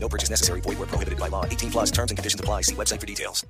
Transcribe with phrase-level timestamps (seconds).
[0.00, 0.62] No purchase necessary.
[0.62, 1.44] Void where prohibited by law.
[1.44, 2.62] 18 plus terms and conditions apply.
[2.62, 3.44] See website for details.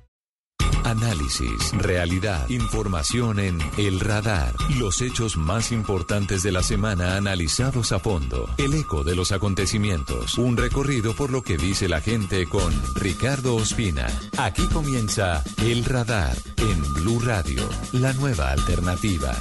[0.85, 4.53] Análisis, realidad, información en El Radar.
[4.77, 8.49] Los hechos más importantes de la semana analizados a fondo.
[8.57, 10.37] El eco de los acontecimientos.
[10.37, 14.07] Un recorrido por lo que dice la gente con Ricardo Ospina.
[14.37, 19.35] Aquí comienza El Radar en Blue Radio, la nueva alternativa.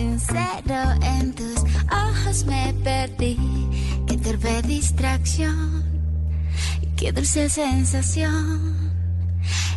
[0.00, 1.60] Sincero en tus
[1.92, 3.36] ojos me perdí.
[4.06, 5.80] Qué torpe distracción
[6.96, 8.76] qué dulce sensación.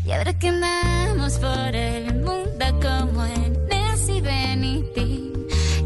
[0.05, 5.31] Y ahora que andamos por el mundo como en Nancy Benitín,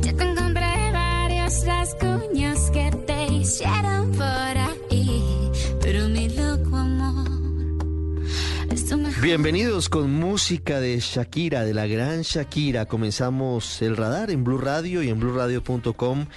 [0.04, 2.87] yo te encontré varios rasguños que
[9.28, 12.86] Bienvenidos con música de Shakira, de la gran Shakira.
[12.86, 16.28] Comenzamos el radar en Blue Radio y en bluradio.com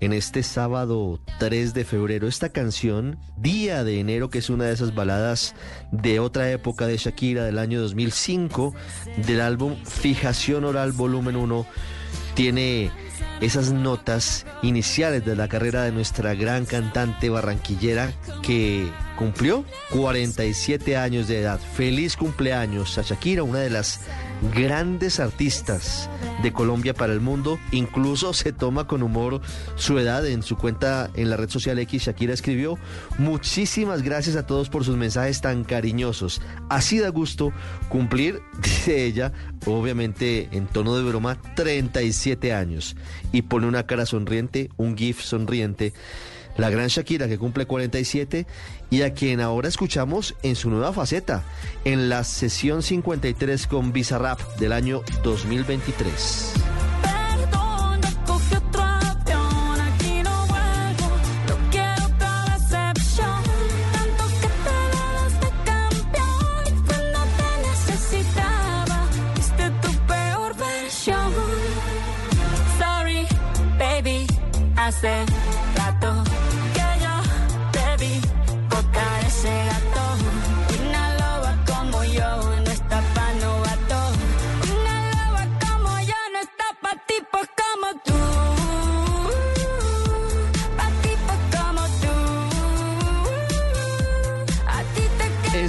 [0.00, 2.28] en este sábado 3 de febrero.
[2.28, 5.54] Esta canción, Día de Enero, que es una de esas baladas
[5.90, 8.74] de otra época de Shakira del año 2005,
[9.26, 11.66] del álbum Fijación Oral Volumen 1,
[12.34, 12.90] tiene
[13.40, 18.12] esas notas iniciales de la carrera de nuestra gran cantante barranquillera
[18.42, 21.60] que cumplió 47 años de edad.
[21.60, 24.00] Feliz cumpleaños a Shakira, una de las
[24.54, 26.08] grandes artistas
[26.42, 27.58] de Colombia para el mundo.
[27.72, 29.40] Incluso se toma con humor
[29.76, 32.04] su edad en su cuenta en la red social X.
[32.04, 32.78] Shakira escribió,
[33.18, 36.40] muchísimas gracias a todos por sus mensajes tan cariñosos.
[36.68, 37.52] Así da gusto
[37.88, 39.32] cumplir, dice ella,
[39.66, 42.96] obviamente en tono de broma, 37 años.
[43.32, 45.92] Y pone una cara sonriente, un gif sonriente.
[46.56, 48.46] La gran Shakira que cumple 47
[48.94, 51.42] y a quien ahora escuchamos en su nueva faceta,
[51.84, 56.52] en la sesión 53 con Bizarrap del año 2023.
[57.02, 58.00] Perdón,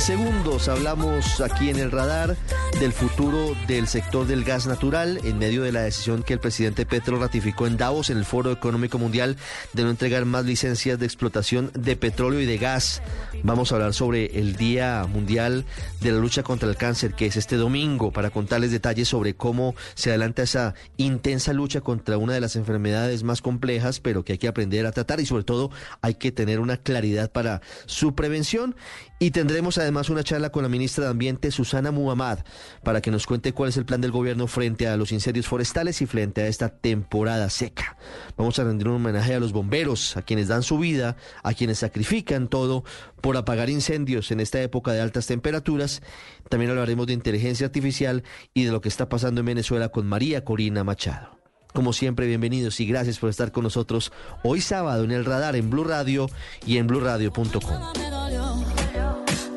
[0.06, 0.68] segundos.
[0.68, 2.38] Hablamos aquí en el radar
[2.80, 6.86] del futuro del sector del gas natural en medio de la decisión que el presidente
[6.86, 9.38] Petro ratificó en Davos en el Foro Económico Mundial
[9.72, 13.02] de no entregar más licencias de explotación de petróleo y de gas.
[13.42, 15.64] Vamos a hablar sobre el Día Mundial
[16.02, 19.76] de la Lucha contra el Cáncer, que es este domingo, para contarles detalles sobre cómo
[19.94, 24.40] se adelanta esa intensa lucha contra una de las enfermedades más complejas, pero que hay
[24.40, 25.72] que aprender a tratar y sobre todo
[26.02, 28.76] hay que tener una claridad para su prevención.
[29.18, 32.40] Y tendremos además una charla con la ministra de Ambiente, Susana Muhammad,
[32.84, 36.02] para que nos cuente cuál es el plan del gobierno frente a los incendios forestales
[36.02, 37.98] y frente a esta temporada seca.
[38.38, 41.80] Vamos a rendir un homenaje a los bomberos, a quienes dan su vida, a quienes
[41.80, 42.84] sacrifican todo
[43.22, 46.02] por apagar incendios en esta época de altas temperaturas.
[46.50, 48.24] También hablaremos de inteligencia artificial
[48.54, 51.38] y de lo que está pasando en Venezuela con María Corina Machado.
[51.74, 54.14] Como siempre, bienvenidos y gracias por estar con nosotros
[54.44, 56.30] hoy sábado en el radar en Blue Radio
[56.66, 57.60] y en bluradio.com.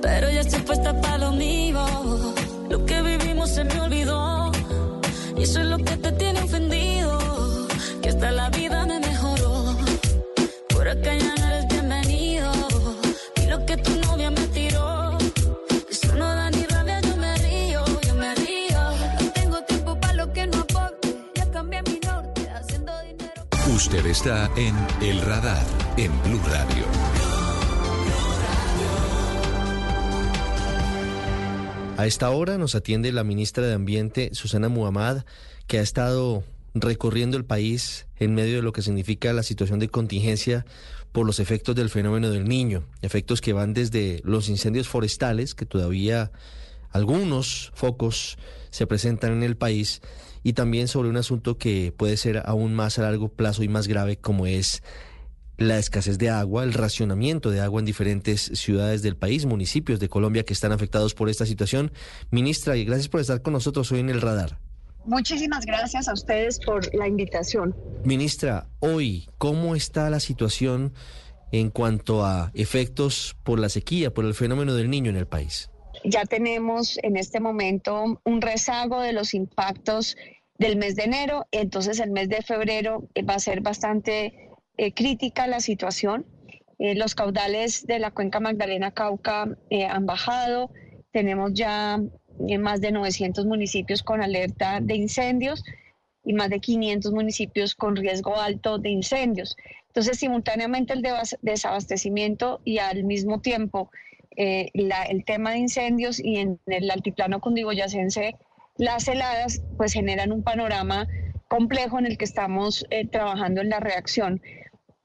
[0.03, 1.19] pero estoy puesta para.
[5.39, 7.19] Y eso es lo que te tiene ofendido.
[8.03, 9.77] Que hasta la vida me mejoró.
[10.69, 12.53] Por acá ya no eres bienvenido,
[13.43, 15.19] y lo que tu novia me tiró.
[15.91, 18.81] Eso no da ni rabia, yo me río, yo me río.
[19.21, 23.43] No tengo tiempo para lo que no aporte, ya cambié mi norte, haciendo dinero.
[23.75, 27.28] Usted está en El Radar en Blue Radio.
[31.99, 35.25] A esta hora nos atiende la ministra de Ambiente, Susana Muhammad,
[35.67, 39.89] que ha estado recorriendo el país en medio de lo que significa la situación de
[39.89, 40.65] contingencia
[41.11, 45.67] por los efectos del fenómeno del niño, efectos que van desde los incendios forestales, que
[45.67, 46.31] todavía
[46.93, 48.39] algunos focos
[48.71, 50.01] se presentan en el país,
[50.45, 53.89] y también sobre un asunto que puede ser aún más a largo plazo y más
[53.89, 54.85] grave, como es
[55.59, 60.09] la escasez de agua, el racionamiento de agua en diferentes ciudades del país, municipios de
[60.09, 61.93] Colombia que están afectados por esta situación.
[62.31, 64.59] Ministra, y gracias por estar con nosotros hoy en el radar.
[65.05, 67.75] Muchísimas gracias a ustedes por la invitación.
[68.05, 70.95] Ministra, hoy, ¿cómo está la situación
[71.51, 75.71] en cuanto a efectos por la sequía, por el fenómeno del niño en el país?
[76.05, 80.17] Ya tenemos en este momento un rezago de los impactos
[80.59, 84.48] del mes de enero, entonces el mes de febrero va a ser bastante
[84.79, 86.25] eh, crítica la situación.
[86.79, 89.47] Eh, los caudales de la cuenca Magdalena Cauca
[89.91, 90.71] han bajado,
[91.13, 92.01] tenemos ya
[92.61, 95.65] más de 900 municipios con alerta de incendios
[96.25, 99.57] y más de 500 municipios con riesgo alto de incendios.
[99.89, 101.05] Entonces, simultáneamente el
[101.43, 103.91] desabastecimiento y al mismo tiempo
[104.41, 108.37] eh, el tema de incendios y en el altiplano cundiboyacense
[108.77, 111.09] las heladas, pues generan un panorama
[111.49, 114.41] complejo en el que estamos eh, trabajando en la reacción.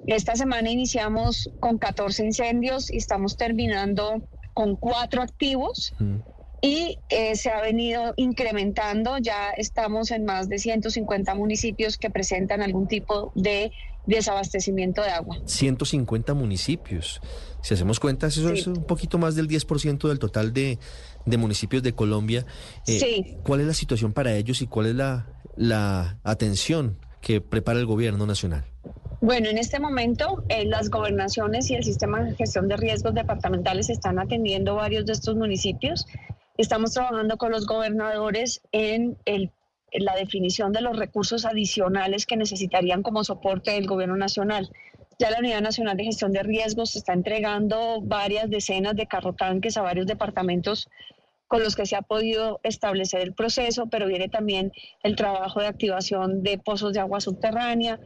[0.08, 4.22] Esta semana iniciamos con 14 incendios y estamos terminando
[4.54, 5.94] con cuatro activos.
[6.00, 6.20] Mm
[6.64, 9.18] y eh, se ha venido incrementando.
[9.18, 13.74] Ya estamos en más de 150 municipios que presentan algún tipo de
[14.06, 15.38] desabastecimiento de agua.
[15.46, 17.20] 150 municipios.
[17.62, 20.80] Si hacemos cuentas, eso es un poquito más del 10% del total de,
[21.26, 22.46] municipios de Colombia.
[22.88, 23.38] Eh, sí.
[23.44, 25.28] ¿Cuál es la situación para ellos y cuál es la,
[25.58, 28.64] la atención que prepara el gobierno nacional?
[29.24, 33.90] Bueno, en este momento eh, las gobernaciones y el sistema de gestión de riesgos departamentales
[33.90, 36.06] están atendiendo varios de estos municipios.
[36.58, 39.18] Estamos trabajando con los gobernadores en,
[39.94, 44.70] la definición de los recursos adicionales que necesitarían como soporte del gobierno nacional.
[45.20, 49.84] Ya la Unidad Nacional de Gestión de Riesgos está entregando varias decenas de carrotanques a
[49.84, 50.90] varios departamentos
[51.48, 55.68] con los que se ha podido establecer el proceso, pero viene también el trabajo de
[55.68, 58.02] activación de pozos de agua subterránea,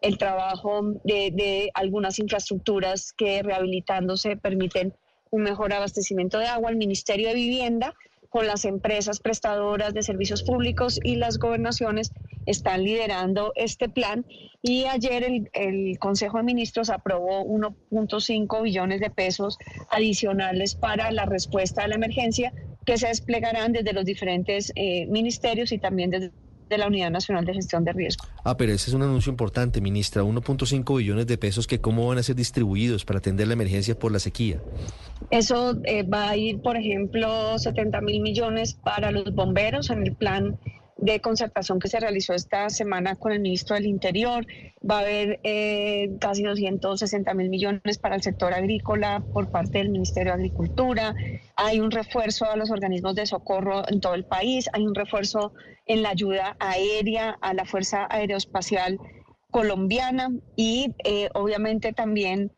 [0.00, 4.94] el trabajo de, algunas infraestructuras que rehabilitándose permiten
[5.30, 6.70] un mejor abastecimiento de agua.
[6.70, 7.94] El Ministerio de Vivienda
[8.30, 12.12] con las empresas prestadoras de servicios públicos y las gobernaciones
[12.46, 14.24] están liderando este plan
[14.62, 19.58] y ayer el, Consejo de Ministros aprobó 1.5 billones de pesos
[19.90, 22.52] adicionales para la respuesta a la emergencia
[22.86, 26.30] que se desplegarán desde los diferentes eh, ministerios y también desde
[26.70, 28.24] de la Unidad Nacional de Gestión de Riesgo.
[28.44, 30.22] Ah, pero ese es un anuncio importante, ministra.
[30.22, 34.12] 1.5 billones de pesos que cómo van a ser distribuidos para atender la emergencia por
[34.12, 34.60] la sequía.
[35.30, 40.14] Eso eh, va a ir, por ejemplo, 70 mil millones para los bomberos en el
[40.14, 40.58] plan
[41.00, 44.46] de concertación que se realizó esta semana con el ministro del Interior.
[44.88, 49.90] Va a haber eh, casi 260 mil millones para el sector agrícola por parte del
[49.90, 51.14] Ministerio de Agricultura.
[51.56, 54.68] Hay un refuerzo a los organismos de socorro en todo el país.
[54.72, 55.52] Hay un refuerzo
[55.86, 58.98] en la ayuda aérea a la Fuerza Aeroespacial
[59.50, 62.52] Colombiana y eh, obviamente también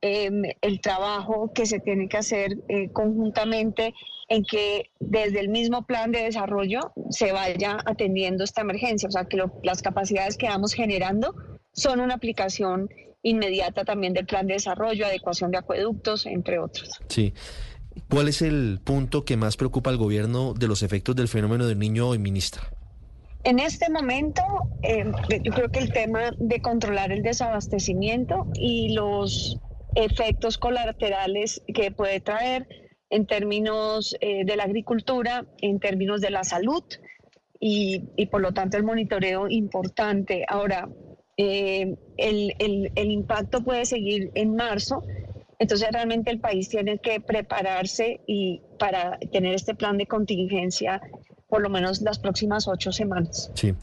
[0.00, 3.94] Em, el trabajo que se tiene que hacer eh, conjuntamente
[4.28, 9.24] en que desde el mismo plan de desarrollo se vaya atendiendo esta emergencia, o sea,
[9.24, 11.34] que las capacidades que vamos generando
[11.72, 12.90] son una aplicación
[13.22, 17.00] inmediata también del plan de desarrollo, adecuación de acueductos, entre otros.
[17.08, 17.32] Sí.
[18.08, 21.78] ¿Cuál es el punto que más preocupa al gobierno de los efectos del fenómeno del
[21.78, 22.62] niño hoy, ministra?
[23.44, 24.42] En este momento,
[24.82, 29.58] em, yo creo que el tema de controlar el desabastecimiento y los
[29.94, 32.68] efectos colaterales que puede traer
[33.10, 36.84] en términos eh, de la agricultura, en términos de la salud
[37.60, 40.44] y, por lo tanto el monitoreo importante.
[40.48, 40.88] Ahora,
[41.36, 42.54] eh, el,
[42.94, 45.04] el, impacto puede seguir en marzo,
[45.58, 51.00] entonces realmente el país tiene que prepararse y para tener este plan de contingencia
[51.48, 53.50] por lo menos las próximas ocho semanas.
[53.54, 53.74] Sí.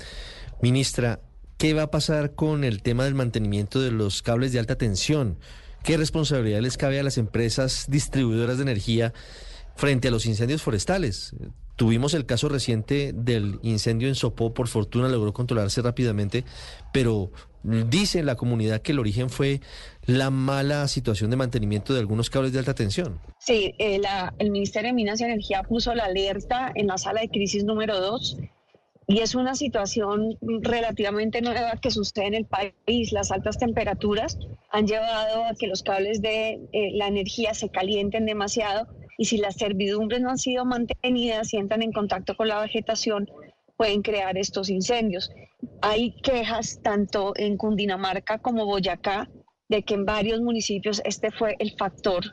[0.62, 1.20] Ministra,
[1.58, 5.38] ¿qué va a pasar con el tema del mantenimiento de los cables de alta tensión?
[5.86, 9.13] ¿Qué responsabilidad les cabe a las empresas distribuidoras de energía
[9.75, 11.36] frente a los incendios forestales?
[11.75, 16.44] Tuvimos el caso reciente del incendio en Sopó, por fortuna logró controlarse rápidamente,
[16.92, 17.30] pero
[17.62, 19.62] dice la comunidad que el origen fue
[20.08, 23.20] la mala situación de mantenimiento de algunos cables de alta tensión.
[23.38, 24.01] Sí, eh,
[24.39, 28.01] el Ministerio de Minas y Energía puso la alerta en la sala de crisis número
[28.01, 28.38] 2
[29.08, 33.12] y es una situación relativamente nueva que sucede en el país.
[33.12, 34.38] Las altas temperaturas
[34.72, 39.38] han llevado a que los cables de eh, la energía se calienten demasiado y si
[39.38, 43.30] las servidumbres no han sido mantenidas y entran en contacto con la vegetación,
[43.78, 45.30] pueden crear estos incendios.
[45.82, 49.30] Hay quejas tanto en Cundinamarca como Boyacá
[49.70, 52.24] de que en varios municipios este fue el factor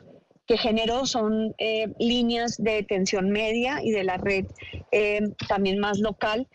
[0.47, 4.45] que generó son eh, líneas de detención media y de la red
[4.91, 6.47] eh, también más local.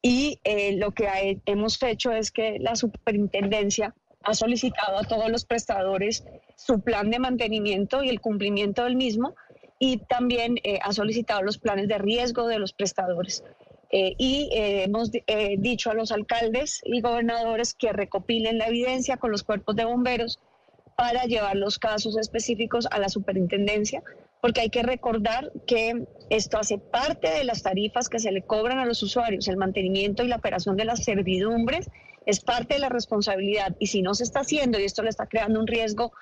[0.00, 3.94] Y eh, lo que hemos hecho es que la superintendencia
[4.24, 6.24] ha solicitado a todos los prestadores
[6.56, 9.34] su plan de mantenimiento y el cumplimiento del mismo
[9.78, 13.42] y también ha solicitado los planes de riesgo de los prestadores.
[13.90, 15.10] y hemos
[15.58, 20.38] dicho a los alcaldes y gobernadores que recopilen la evidencia con los cuerpos de bomberos
[20.96, 24.02] para llevar los casos específicos a la superintendencia,
[24.40, 28.78] porque hay que recordar que esto hace parte de las tarifas que se le cobran
[28.78, 31.88] a los usuarios, el mantenimiento y la operación de las servidumbres
[32.26, 35.26] es parte de la responsabilidad y si no se está haciendo y esto le está
[35.26, 36.12] creando un riesgo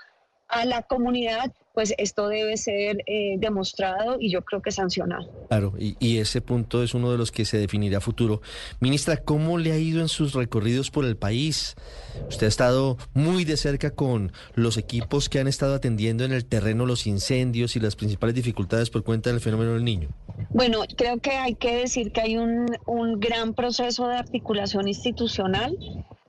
[0.51, 5.31] a la comunidad, pues esto debe ser eh, demostrado y yo creo que sancionado.
[5.49, 8.43] Claro, y, ese punto es uno de los que se definirá a futuro.
[8.81, 11.77] Ministra, ¿cómo le ha ido en sus recorridos por el país?
[12.29, 16.45] Usted ha estado muy de cerca con los equipos que han estado atendiendo en el
[16.45, 20.09] terreno los incendios y las principales dificultades por cuenta del fenómeno del niño.
[20.51, 25.77] Bueno, creo que hay que decir que hay un, un gran proceso de articulación institucional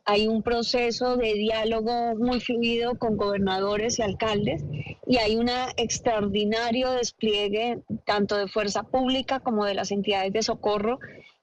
[0.05, 4.63] hay un proceso de diálogo muy fluido con gobernadores y alcaldes
[5.05, 10.99] y hay un extraordinario despliegue tanto de fuerza pública como de las entidades de socorro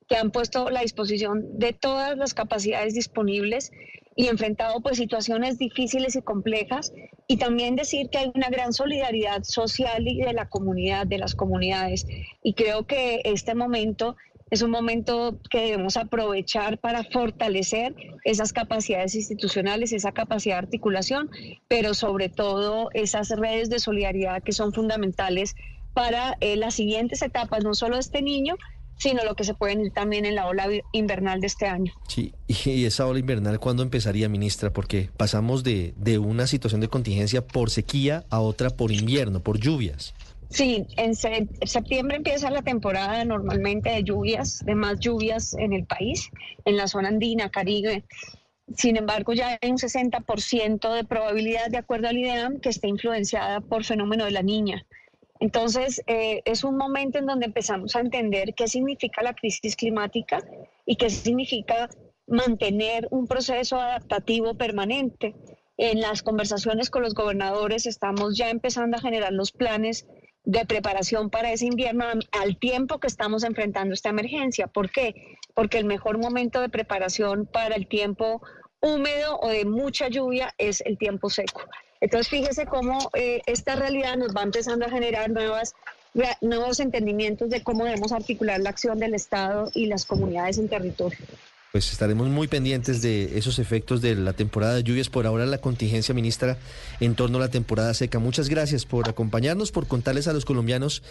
[0.08, 3.70] que han puesto la disposición de todas las capacidades disponibles
[4.16, 6.92] y enfrentado pues situaciones difíciles y complejas
[7.28, 11.36] y también decir que hay una gran solidaridad social y de la comunidad, de las
[11.36, 12.04] comunidades.
[12.42, 14.16] Y creo que este momento
[14.50, 21.30] es un momento que debemos aprovechar para fortalecer esas capacidades institucionales, esa capacidad de articulación,
[21.68, 25.54] pero sobre todo esas redes de solidaridad que son fundamentales
[25.94, 28.56] para eh, las siguientes etapas, no solo de este niño,
[28.98, 31.92] sino lo que se puede ir también en la ola invernal de este año.
[32.08, 34.72] Sí, y esa ola invernal, ¿cuándo empezaría, ministra?
[34.72, 39.58] Porque pasamos de, de una situación de contingencia por sequía a otra por invierno, por
[39.58, 40.14] lluvias.
[40.50, 46.30] Sí, en septiembre empieza la temporada normalmente de lluvias, de más lluvias en el país,
[46.64, 48.04] en la zona andina, Caribe.
[48.74, 53.60] Sin embargo, ya hay un 60% de probabilidad, de acuerdo al IDEAM, que esté influenciada
[53.60, 54.86] por fenómeno de la niña.
[55.40, 60.42] Entonces, eh, es un momento en donde empezamos a entender qué significa la crisis climática
[60.84, 61.88] y qué significa
[62.26, 65.34] mantener un proceso adaptativo permanente.
[65.76, 70.06] En las conversaciones con los gobernadores estamos ya empezando a generar los planes
[70.48, 74.66] de preparación para ese invierno al tiempo que estamos enfrentando esta emergencia.
[74.66, 75.36] ¿Por qué?
[75.52, 78.40] Porque el mejor momento de preparación para el tiempo
[78.80, 81.60] húmedo o de mucha lluvia es el tiempo seco.
[82.00, 85.74] Entonces, fíjese cómo eh, esta realidad nos va empezando a generar nuevas,
[86.40, 91.18] nuevos entendimientos de cómo debemos articular la acción del Estado y las comunidades en territorio.
[91.70, 95.10] Pues estaremos muy pendientes de esos efectos de la temporada de lluvias.
[95.10, 96.56] Por ahora la contingencia, ministra,
[96.98, 98.18] en torno a la temporada seca.
[98.18, 101.02] Muchas gracias por acompañarnos, por contarles a los colombianos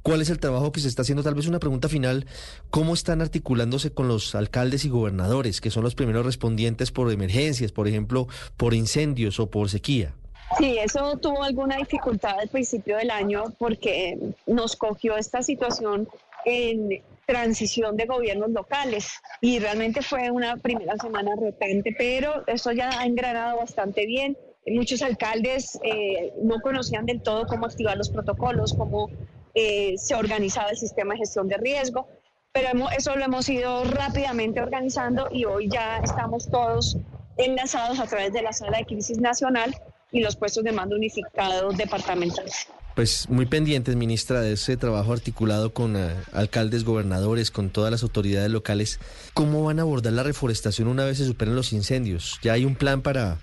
[0.00, 1.22] cuál es el trabajo que se está haciendo.
[1.22, 2.24] Tal vez una pregunta final,
[2.70, 7.70] ¿cómo están articulándose con los alcaldes y gobernadores, que son los primeros respondientes por emergencias,
[7.70, 10.14] por ejemplo, por incendios o por sequía?
[10.58, 16.08] Sí, eso tuvo alguna dificultad al principio del año porque nos cogió esta situación
[16.46, 19.10] en transición de gobiernos locales
[19.40, 24.38] y realmente fue una primera semana retante, pero eso ya ha engranado bastante bien.
[24.66, 29.10] Muchos alcaldes eh, no conocían del todo cómo activar los protocolos, cómo
[29.54, 32.08] eh, se organizaba el sistema de gestión de riesgo,
[32.52, 36.96] pero eso lo hemos ido rápidamente organizando y hoy ya estamos todos
[37.36, 39.74] enlazados a través de la sala de crisis nacional
[40.12, 42.68] y los puestos de mando unificados departamentales.
[42.96, 48.02] Pues muy pendientes, ministra, de ese trabajo articulado con eh, alcaldes, gobernadores, con todas las
[48.02, 49.00] autoridades locales.
[49.34, 52.40] ¿Cómo van a abordar la reforestación una vez se superen los incendios?
[52.42, 53.36] ¿Ya hay un plan para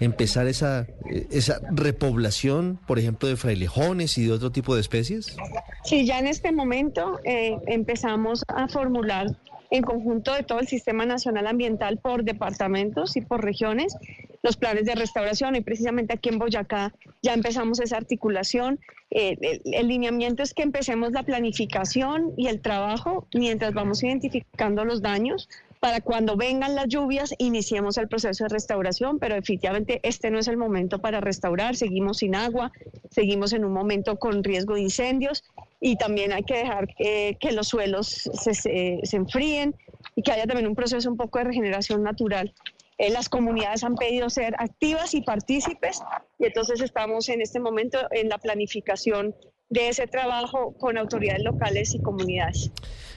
[0.00, 5.36] empezar esa, eh, esa repoblación, por ejemplo, de frailejones y de otro tipo de especies?
[5.84, 9.26] Sí, ya en este momento eh, empezamos a formular
[9.70, 13.94] en conjunto de todo el Sistema Nacional Ambiental por departamentos y por regiones
[14.44, 18.78] los planes de restauración y precisamente aquí en Boyacá ya empezamos esa articulación.
[19.10, 25.00] Eh, el, lineamiento es que empecemos la planificación y el trabajo mientras vamos identificando los
[25.00, 25.48] daños
[25.80, 30.48] para cuando vengan las lluvias iniciemos el proceso de restauración, pero definitivamente este no es
[30.48, 32.70] el momento para restaurar, seguimos sin agua,
[33.10, 35.42] seguimos en un momento con riesgo de incendios
[35.80, 39.74] y también hay que dejar que, los suelos se, se enfríen
[40.16, 42.52] y que haya también un proceso un poco de regeneración natural.
[42.98, 46.00] Eh, las comunidades han pedido ser activas y partícipes
[46.38, 49.34] y entonces estamos en este momento en la planificación
[49.68, 52.70] de ese trabajo con autoridades locales y comunidades.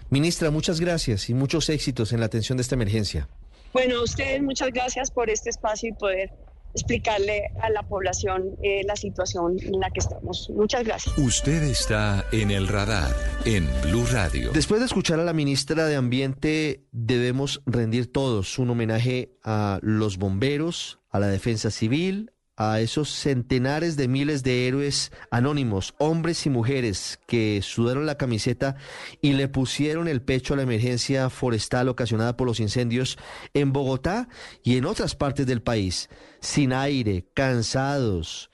[0.10, 3.28] Ministra, muchas gracias y muchos éxitos en la atención de esta emergencia.
[3.74, 6.32] Bueno, a ustedes muchas gracias por este espacio y poder
[6.78, 10.50] explicarle a la población eh, la situación en la que estamos.
[10.56, 11.18] Muchas gracias.
[11.18, 13.14] Usted está en el radar
[13.46, 14.52] en Blue Radio.
[14.54, 20.18] Después de escuchar a la ministra de Ambiente, debemos rendir todos un homenaje a los
[20.18, 26.50] bomberos, a la defensa civil, a esos centenares de miles de héroes anónimos, hombres y
[26.50, 28.76] mujeres que sudaron la camiseta
[29.22, 33.18] y le pusieron el pecho a la emergencia forestal ocasionada por los incendios
[33.54, 34.28] en Bogotá
[34.64, 36.10] y en otras partes del país,
[36.42, 38.50] sin aire, cansados,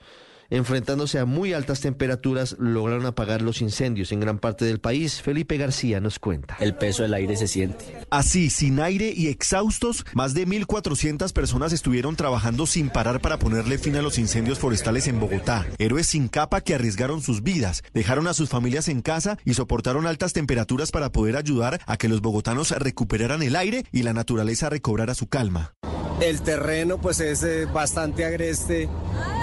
[0.56, 5.20] enfrentándose a muy altas temperaturas, lograron apagar los incendios en gran parte del país.
[5.20, 6.56] Felipe García nos cuenta.
[6.60, 7.84] El peso del aire se siente.
[8.10, 13.78] Así, sin aire y exhaustos, más de 1.400 personas estuvieron trabajando sin parar para ponerle
[13.78, 15.66] fin a los incendios forestales en Bogotá.
[15.78, 20.06] Héroes sin capa que arriesgaron sus vidas, dejaron a sus familias en casa y soportaron
[20.06, 24.70] altas temperaturas para poder ayudar a que los bogotanos recuperaran el aire y la naturaleza
[24.70, 25.74] recobrara su calma.
[26.20, 28.88] El terreno pues es eh, bastante agreste.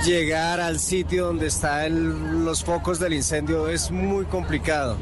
[0.06, 4.98] Llegar al sitio donde están los focos del incendio es muy complicado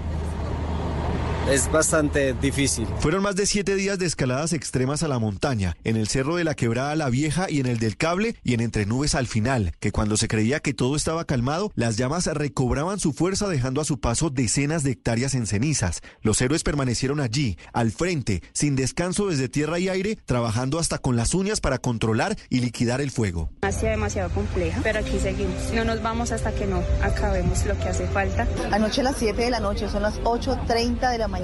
[1.52, 2.88] es bastante difícil.
[3.00, 6.44] Fueron más de siete días de escaladas extremas a la montaña, en el cerro de
[6.44, 9.74] la Quebrada La Vieja y en el del Cable y en Entre Nubes al final,
[9.80, 13.86] que cuando se creía que todo estaba calmado, las llamas recobraban su fuerza dejando a
[13.86, 16.02] su paso decenas de hectáreas en cenizas.
[16.22, 21.16] Los héroes permanecieron allí, al frente, sin descanso desde tierra y aire, trabajando hasta con
[21.16, 23.50] las uñas para controlar y liquidar el fuego.
[23.64, 25.74] Hacía demasiado compleja, pero aquí seguimos.
[25.74, 28.48] No nos vamos hasta que no acabemos lo que hace falta.
[28.72, 31.39] Anoche a las 7 de la noche, son las 8.30 de la mañana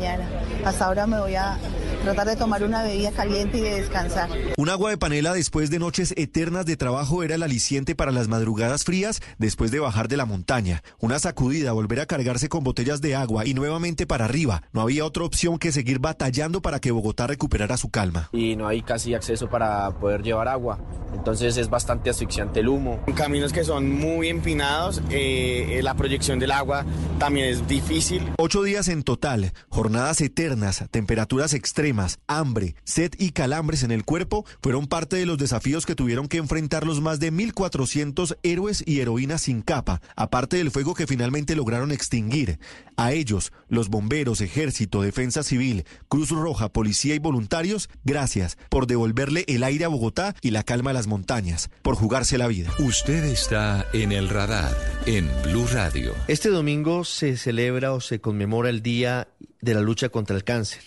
[0.66, 1.58] hasta ahora me voy a
[2.04, 4.30] tratar de tomar una bebida caliente y de descansar.
[4.58, 8.28] Un agua de panela después de noches eternas de trabajo era el aliciente para las
[8.28, 10.84] madrugadas frías después de bajar de la montaña.
[11.00, 14.64] Una sacudida, volver a cargarse con botellas de agua y nuevamente para arriba.
[14.72, 18.30] No había otra opción que seguir batallando para que Bogotá recuperara su calma.
[18.32, 20.80] Y no hay casi acceso para poder llevar agua.
[21.14, 23.00] Entonces es bastante asfixiante el humo.
[23.16, 26.86] Caminos que son muy empinados, eh, la proyección del agua
[27.18, 28.34] también es difícil.
[28.38, 29.54] Ocho días en total,
[29.86, 35.38] jornadas eternas, temperaturas extremas, hambre, sed y calambres en el cuerpo fueron parte de los
[35.38, 40.58] desafíos que tuvieron que enfrentar los más de 1.400 héroes y heroínas sin capa, aparte
[40.58, 42.58] del fuego que finalmente lograron extinguir.
[42.98, 49.46] A ellos, los bomberos, ejército, defensa civil, Cruz Roja, policía y voluntarios, gracias por devolverle
[49.48, 52.72] el aire a Bogotá y la calma a las montañas, por jugarse la vida.
[52.80, 56.14] Usted está en el radar, en Blue Radio.
[56.28, 59.28] Este domingo se celebra o se conmemora el Día
[59.66, 60.84] de la Lucha contra el Cáncer.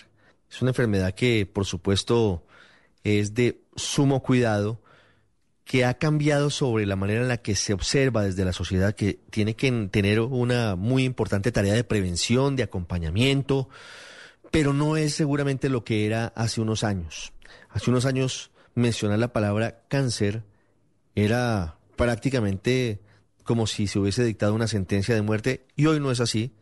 [0.50, 2.46] Es una enfermedad que, por supuesto,
[3.02, 4.80] es de sumo cuidado,
[5.64, 9.18] que ha cambiado sobre la manera en la que se observa desde la sociedad, que
[9.30, 13.68] tiene que tener una muy importante tarea de prevención, de acompañamiento,
[14.50, 17.32] pero no es seguramente lo que era hace unos años.
[17.68, 20.44] Hace unos años mencionar la palabra cáncer
[21.14, 23.00] era prácticamente
[23.42, 26.52] como si se hubiese dictado una sentencia de muerte y hoy no es así.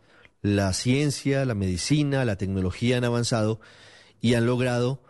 [0.47, 3.61] La ciencia, la medicina, la tecnología han avanzado
[4.21, 5.03] y han logrado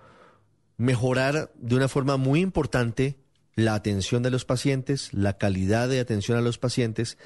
[0.78, 3.18] mejorar de una forma muy importante
[3.54, 7.18] la atención de los pacientes, la calidad de atención a los pacientes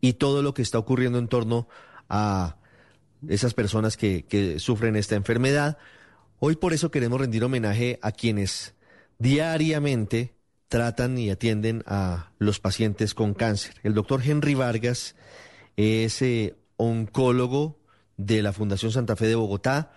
[0.00, 1.68] y todo lo que está ocurriendo en torno
[2.08, 2.56] a
[3.28, 5.76] esas personas que, sufren esta enfermedad.
[6.38, 8.76] Hoy por eso queremos rendir homenaje a quienes
[9.18, 10.32] diariamente
[10.68, 13.74] tratan y atienden a los pacientes con cáncer.
[13.82, 15.16] El doctor Henry Vargas
[15.76, 17.78] es eh, oncólogo
[18.16, 19.92] de la Fundación Santa Fe de Bogotá,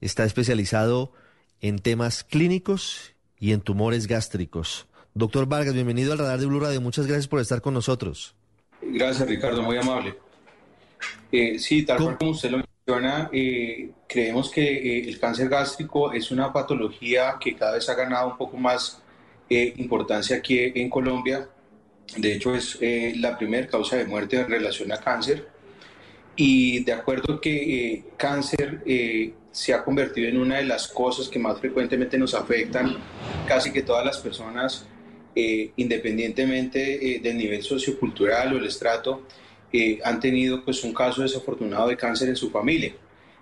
[0.00, 1.12] está especializado
[1.60, 4.86] en temas clínicos y en tumores gástricos.
[5.14, 6.80] Doctor Vargas, bienvenido al radar de Blue Radio.
[6.80, 8.36] Muchas gracias por estar con nosotros.
[8.80, 10.16] Gracias, Ricardo, muy amable.
[11.32, 16.12] Eh, sí, tal cual como usted lo menciona, eh, creemos que eh, el cáncer gástrico
[16.12, 19.02] es una patología que cada vez ha ganado un poco más
[19.48, 21.48] eh, importancia aquí en Colombia.
[22.16, 22.78] De hecho, es
[23.18, 25.48] la primera causa de muerte en relación a cáncer.
[26.42, 27.52] Y de acuerdo que
[27.92, 32.32] eh, cáncer eh, se ha convertido en una de las cosas que más frecuentemente nos
[32.32, 32.96] afectan
[33.46, 34.86] casi que todas las personas,
[35.36, 39.26] eh, independientemente eh, del nivel sociocultural o el estrato,
[40.02, 42.94] han tenido pues un caso desafortunado de cáncer en su familia.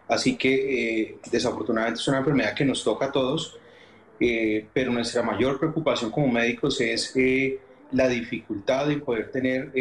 [0.09, 3.57] Así que desafortunadamente es una enfermedad que nos toca a todos,
[4.19, 7.15] pero nuestra mayor preocupación como médicos es
[7.93, 9.73] la dificultad de poder tener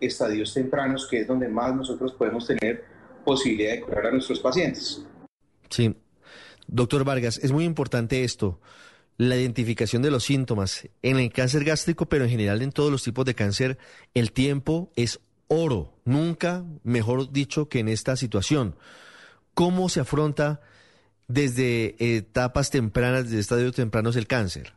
[0.00, 2.84] estadios tempranos, que es donde más nosotros podemos tener
[3.24, 5.04] posibilidad de curar a nuestros pacientes.
[5.68, 5.94] Sí.
[6.68, 8.60] Doctor Vargas, es muy importante esto,
[9.18, 10.88] la identificación de los síntomas.
[11.02, 13.78] En el cáncer gástrico, pero en general en todos los tipos de cáncer,
[14.14, 15.94] el tiempo es oro.
[16.04, 18.76] Nunca, mejor dicho, que en esta situación.
[19.54, 20.60] ¿Cómo se afronta
[21.28, 24.75] desde etapas tempranas, desde estadios tempranos, el cáncer?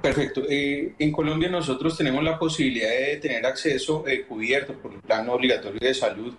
[0.00, 0.42] Perfecto.
[0.48, 5.28] Eh, en Colombia nosotros tenemos la posibilidad de tener acceso eh, cubierto por el plan
[5.28, 6.34] obligatorio de salud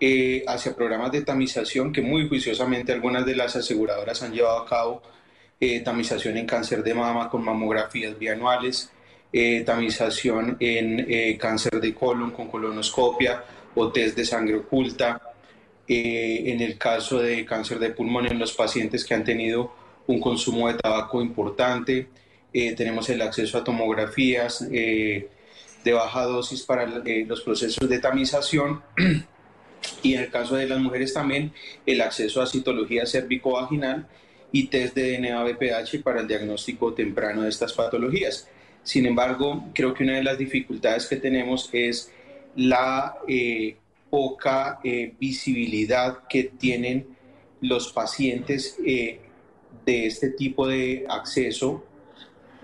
[0.00, 4.66] eh, hacia programas de tamización que muy juiciosamente algunas de las aseguradoras han llevado a
[4.66, 5.02] cabo.
[5.84, 8.90] tamización en cáncer de mama con mamografías bianuales,
[9.64, 13.44] tamización en cáncer de colon con colonoscopia
[13.76, 15.20] o test de sangre oculta.
[15.86, 19.72] en el caso de cáncer de pulmón en los pacientes que han tenido
[20.08, 22.08] un consumo de tabaco importante.
[22.52, 25.28] Eh, tenemos el acceso a tomografías eh,
[25.84, 28.82] de baja dosis para eh, los procesos de tamización
[30.02, 31.52] y en el caso de las mujeres también
[31.86, 34.06] el acceso a citología cervicovaginal
[34.52, 38.48] y test de DNA BPH para el diagnóstico temprano de estas patologías.
[38.82, 42.12] Sin embargo, creo que una de las dificultades que tenemos es
[42.54, 43.16] la
[44.10, 44.78] poca
[45.18, 47.06] visibilidad que tienen
[47.62, 49.20] los pacientes de
[49.86, 51.82] este tipo de acceso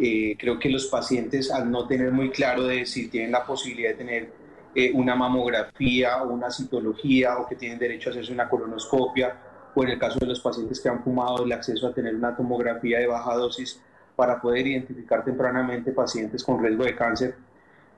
[0.00, 3.90] eh, creo que los pacientes, al no tener muy claro de si tienen la posibilidad
[3.90, 4.30] de tener
[4.74, 9.37] eh, una mamografía o una citología o que tienen derecho a hacerse una colonoscopia,
[9.74, 12.37] o en el caso de los pacientes que han fumado, el acceso a tener una
[12.37, 13.80] tomografía de baja dosis
[14.14, 17.34] para poder identificar tempranamente pacientes con riesgo de cáncer,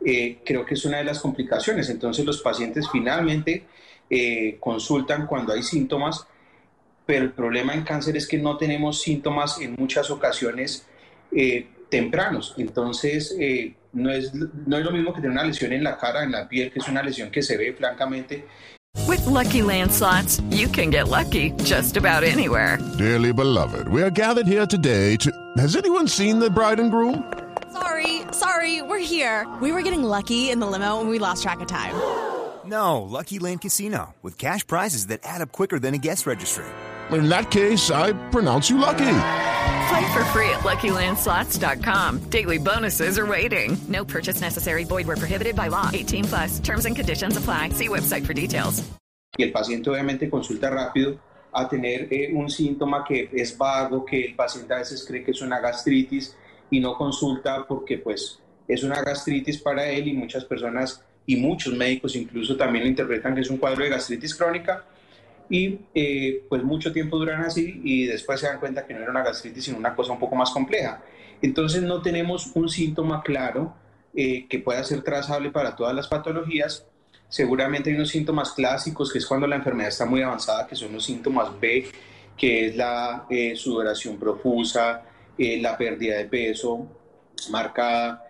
[0.04, 1.90] eh, creo que es una de las complicaciones.
[1.90, 3.66] Entonces los pacientes finalmente
[4.58, 6.26] consultan cuando hay síntomas,
[7.06, 10.84] pero el problema en cáncer es que no tenemos síntomas en muchas ocasiones
[11.90, 12.54] tempranos.
[12.56, 16.22] Entonces, eh, no, es, no es lo mismo que tener una lesión en la cara,
[16.22, 18.46] en la piel, que es una lesión que se ve francamente.
[19.06, 22.78] With lucky landslots, you can get lucky just about anywhere.
[22.98, 25.30] Dearly beloved, we are gathered here today to.
[25.56, 27.32] Has anyone seen the bride and groom?
[27.72, 29.46] Sorry, sorry, we're here.
[29.60, 31.94] We were getting lucky in the limo and we lost track of time.
[32.66, 36.66] No, Lucky Land Casino, with cash prizes that add up quicker than a guest registry.
[37.10, 39.06] In that case, I pronounce you lucky.
[39.90, 42.30] Play for free at LuckyLandSlots.com.
[42.30, 43.76] Daily bonuses are waiting.
[43.88, 44.84] No purchase necessary.
[44.84, 45.90] Void were prohibited by law.
[45.92, 46.60] 18 plus.
[46.60, 47.70] Terms and conditions apply.
[47.70, 48.84] See website for details.
[49.36, 51.18] Y el paciente obviamente consulta rápido
[51.52, 55.32] a tener eh, un síntoma que es vago, que el paciente a veces cree que
[55.32, 56.36] es una gastritis
[56.70, 61.74] y no consulta porque pues es una gastritis para él y muchas personas y muchos
[61.74, 64.84] médicos incluso también interpretan que es un cuadro de gastritis crónica
[65.50, 69.10] y eh, pues mucho tiempo duran así y después se dan cuenta que no era
[69.10, 71.02] una gastritis sino una cosa un poco más compleja.
[71.42, 73.74] Entonces no tenemos un síntoma claro
[74.14, 76.86] eh, que pueda ser trazable para todas las patologías.
[77.28, 80.92] Seguramente hay unos síntomas clásicos que es cuando la enfermedad está muy avanzada, que son
[80.92, 81.86] los síntomas B,
[82.36, 85.02] que es la eh, sudoración profusa,
[85.36, 86.86] la pérdida de peso
[87.50, 88.24] marcada,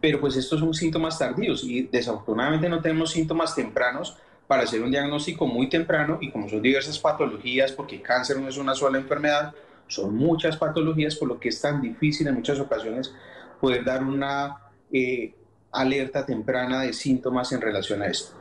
[0.00, 4.90] pero pues estos son síntomas tardíos y desafortunadamente no tenemos síntomas tempranos para hacer un
[4.90, 9.54] diagnóstico muy temprano y como son diversas patologías, porque cáncer no es una sola enfermedad,
[9.88, 13.12] son muchas patologías, por lo que es tan difícil en muchas ocasiones
[13.60, 14.56] poder dar una
[14.92, 15.34] eh,
[15.72, 18.36] alerta temprana de síntomas en relación a esto.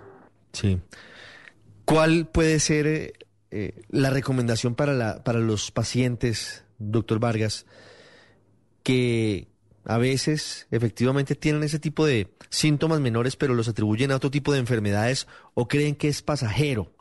[0.53, 0.79] Sí.
[1.85, 3.13] ¿Cuál puede ser eh,
[3.51, 7.65] eh, la recomendación para, la, para los pacientes, doctor Vargas,
[8.83, 9.47] que
[9.85, 14.51] a veces efectivamente tienen ese tipo de síntomas menores, pero los atribuyen a otro tipo
[14.51, 16.91] de enfermedades o creen que es pasajero.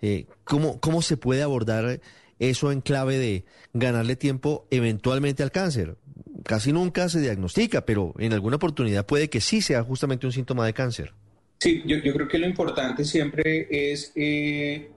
[0.00, 2.00] Eh, ¿cómo, ¿Cómo se puede abordar
[2.38, 5.96] eso en clave de ganarle tiempo eventualmente al cáncer?
[6.44, 10.66] Casi nunca se diagnostica, pero en alguna oportunidad puede que sí sea justamente un síntoma
[10.66, 11.12] de cáncer.
[11.58, 14.90] Sí, yo, creo que lo importante siempre es eh,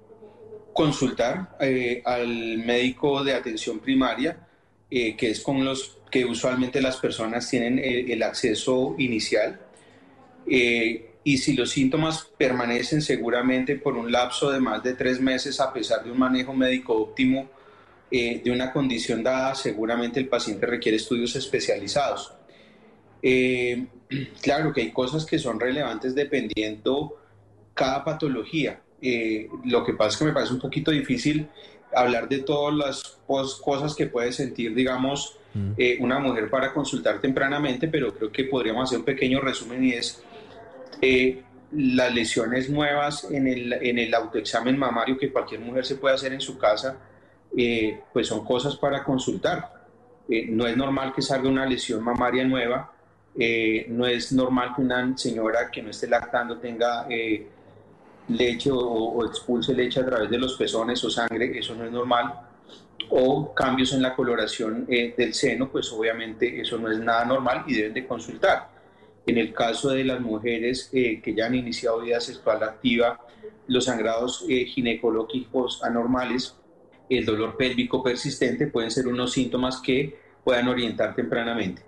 [0.74, 4.45] consultar eh, al médico de atención primaria,
[5.18, 9.60] que es con los que usualmente las personas tienen el, acceso inicial.
[10.48, 15.60] Eh, y si los síntomas permanecen seguramente por un lapso de más de tres meses
[15.60, 17.50] a pesar de un manejo médico óptimo
[18.10, 22.32] eh, de una condición dada, seguramente el paciente requiere estudios especializados.
[23.22, 23.86] Eh,
[24.42, 27.18] claro que hay cosas que son relevantes dependiendo
[27.74, 28.80] cada patología.
[29.66, 31.50] lo que pasa es que me parece un poquito difícil
[31.96, 33.18] hablar de todas las
[33.62, 35.72] cosas que puede sentir, digamos, Mm.
[35.78, 39.94] Eh, una mujer para consultar tempranamente, pero creo que podríamos hacer un pequeño resumen y
[39.94, 40.22] es
[41.02, 46.16] eh, las lesiones nuevas en el, en el autoexamen mamario que cualquier mujer se puede
[46.16, 46.98] hacer en su casa,
[47.58, 49.74] eh, pues son cosas para consultar.
[50.28, 52.92] no es normal que salga una lesión mamaria nueva,
[53.90, 57.08] no es normal que una señora que no esté lactando tenga
[58.30, 61.92] leche o, o expulse leche a través de los pezones o sangre, eso no es
[61.92, 62.34] normal
[63.10, 67.64] o cambios en la coloración eh, del seno, pues obviamente eso no es nada normal
[67.68, 68.70] y deben de consultar.
[69.28, 73.20] En el caso de las mujeres eh, que ya han iniciado vida sexual activa,
[73.68, 76.56] los sangrados eh, ginecológicos anormales,
[77.10, 81.84] el dolor pélvico persistente pueden ser unos síntomas que puedan orientar tempranamente.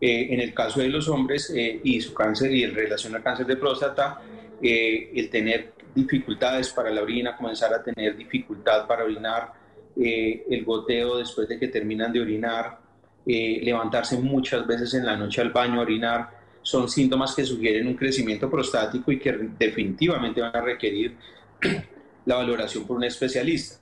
[0.00, 3.22] Eh, en el caso de los hombres eh, y su cáncer y en relación al
[3.22, 4.20] cáncer de próstata,
[4.62, 9.66] eh, el tener dificultades para la orina, comenzar a tener dificultad para orinar,
[9.98, 12.80] el goteo después de que terminan de orinar,
[13.24, 17.94] levantarse muchas veces en la noche al baño a orinar, son síntomas que sugieren un
[17.94, 21.16] crecimiento prostático y que definitivamente van a requerir
[22.26, 23.76] la valoración por un especialista.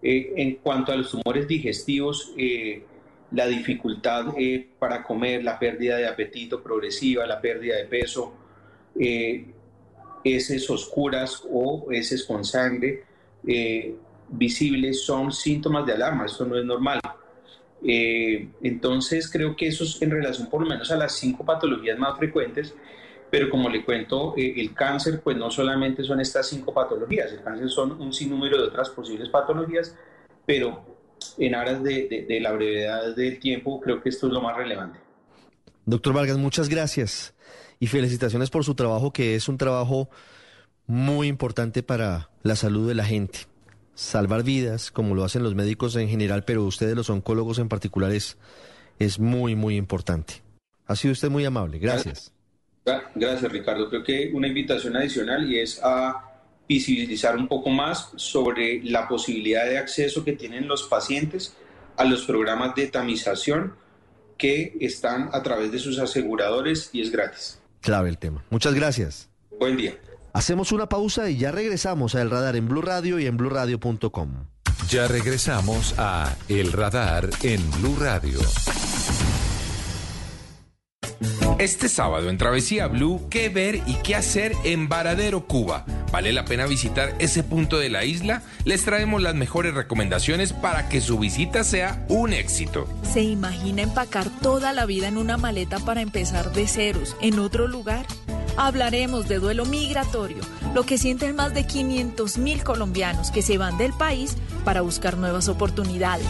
[0.00, 2.32] en cuanto a los tumores digestivos,
[3.34, 8.32] la dificultad eh, para comer, la pérdida de apetito progresiva, la pérdida de peso,
[8.98, 9.46] eh,
[10.24, 13.04] heces oscuras o heces con sangre
[13.46, 13.94] eh,
[14.28, 17.00] visibles son síntomas de alarma, esto no es normal.
[17.86, 21.98] Eh, entonces creo que eso es en relación por lo menos a las cinco patologías
[21.98, 22.74] más frecuentes,
[23.30, 27.68] pero como le cuento, el cáncer pues no solamente son estas cinco patologías, el cáncer
[27.68, 29.94] son un sinnúmero de otras posibles patologías,
[30.46, 30.82] pero
[31.38, 34.98] en aras de, de, la brevedad del tiempo, creo que esto es lo más relevante.
[35.84, 37.33] Doctor Vargas, muchas gracias
[37.84, 40.08] y felicitaciones por su trabajo, que es un trabajo
[40.86, 43.40] muy importante para la salud de la gente.
[43.94, 48.10] Salvar vidas, como lo hacen los médicos en general, pero ustedes los oncólogos en particular
[48.10, 48.38] es,
[48.98, 50.42] es muy, muy importante.
[50.86, 51.78] Ha sido usted muy amable.
[51.78, 52.32] Gracias.
[53.14, 53.90] Gracias, Ricardo.
[53.90, 59.66] Creo que una invitación adicional y es a visibilizar un poco más sobre la posibilidad
[59.66, 61.54] de acceso que tienen los pacientes
[61.98, 63.74] a los programas de tamización
[64.38, 67.60] que están a través de sus aseguradores y es gratis.
[67.84, 68.42] Clave el tema.
[68.48, 69.28] Muchas gracias.
[69.60, 69.94] Buen día.
[70.32, 74.46] Hacemos una pausa y ya regresamos a El Radar en Blue Radio y en bluradio.com.
[74.88, 78.40] Ya regresamos a El Radar en Blue Radio.
[81.58, 85.86] Este sábado en Travesía Blue, ¿qué ver y qué hacer en Varadero, Cuba?
[86.12, 88.42] ¿Vale la pena visitar ese punto de la isla?
[88.64, 92.88] Les traemos las mejores recomendaciones para que su visita sea un éxito.
[93.02, 97.68] ¿Se imagina empacar toda la vida en una maleta para empezar de ceros en otro
[97.68, 98.04] lugar?
[98.56, 100.42] Hablaremos de duelo migratorio,
[100.74, 105.16] lo que sienten más de 500 mil colombianos que se van del país para buscar
[105.16, 106.28] nuevas oportunidades.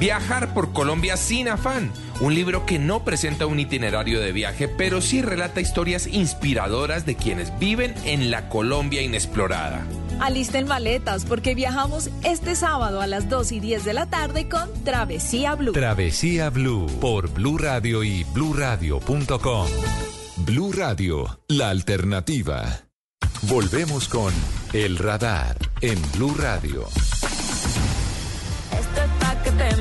[0.00, 5.00] Viajar por Colombia sin afán, un libro que no presenta un itinerario de viaje, pero
[5.00, 9.86] sí relata historias inspiradoras de quienes viven en la Colombia inexplorada.
[10.20, 14.68] Alisten maletas porque viajamos este sábado a las 2 y 10 de la tarde con
[14.84, 15.72] Travesía Blue.
[15.72, 19.68] Travesía Blue por Blue Radio y bluradio.com.
[20.38, 22.64] Blue Radio, la alternativa.
[23.42, 24.32] Volvemos con
[24.72, 26.88] El Radar en Blue Radio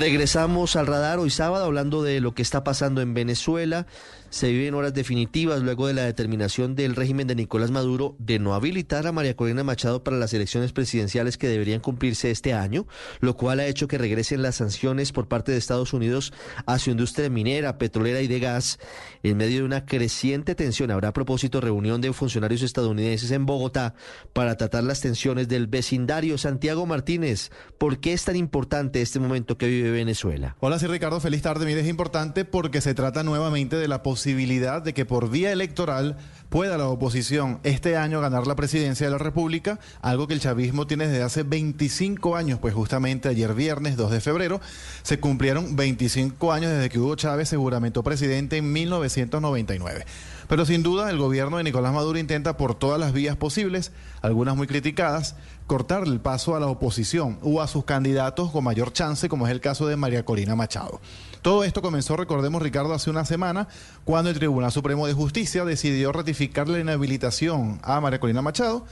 [0.00, 3.86] Regresamos al radar hoy sábado hablando de lo que está pasando en Venezuela.
[4.30, 8.54] Se viven horas definitivas luego de la determinación del régimen de Nicolás Maduro de no
[8.54, 12.86] habilitar a María Corina Machado para las elecciones presidenciales que deberían cumplirse este año,
[13.20, 16.34] lo cual ha hecho que regresen las sanciones por parte de Estados Unidos
[16.66, 18.78] a su industria minera, petrolera y de gas
[19.22, 20.90] en medio de una creciente tensión.
[20.90, 23.94] Habrá propósito reunión de funcionarios estadounidenses en Bogotá
[24.34, 26.36] para tratar las tensiones del vecindario.
[26.36, 30.54] Santiago Martínez, ¿por qué es tan importante este momento que vive Venezuela?
[30.60, 31.64] Hola, sí Ricardo, feliz tarde.
[31.64, 35.52] Mire, es importante porque se trata nuevamente de la posibilidad posibilidad de que por vía
[35.52, 36.16] electoral
[36.48, 40.88] pueda la oposición este año ganar la presidencia de la República, algo que el chavismo
[40.88, 44.60] tiene desde hace 25 años, pues justamente ayer viernes 2 de febrero
[45.02, 50.04] se cumplieron 25 años desde que Hugo Chávez se juramentó presidente en 1999.
[50.48, 54.56] Pero sin duda el gobierno de Nicolás Maduro intenta por todas las vías posibles, algunas
[54.56, 55.36] muy criticadas,
[55.68, 59.52] cortarle el paso a la oposición o a sus candidatos con mayor chance, como es
[59.52, 61.00] el caso de María Corina Machado.
[61.42, 63.68] Todo esto comenzó, recordemos Ricardo, hace una semana,
[64.04, 68.86] cuando el Tribunal Supremo de Justicia decidió ratificar la inhabilitación a María Corina Machado.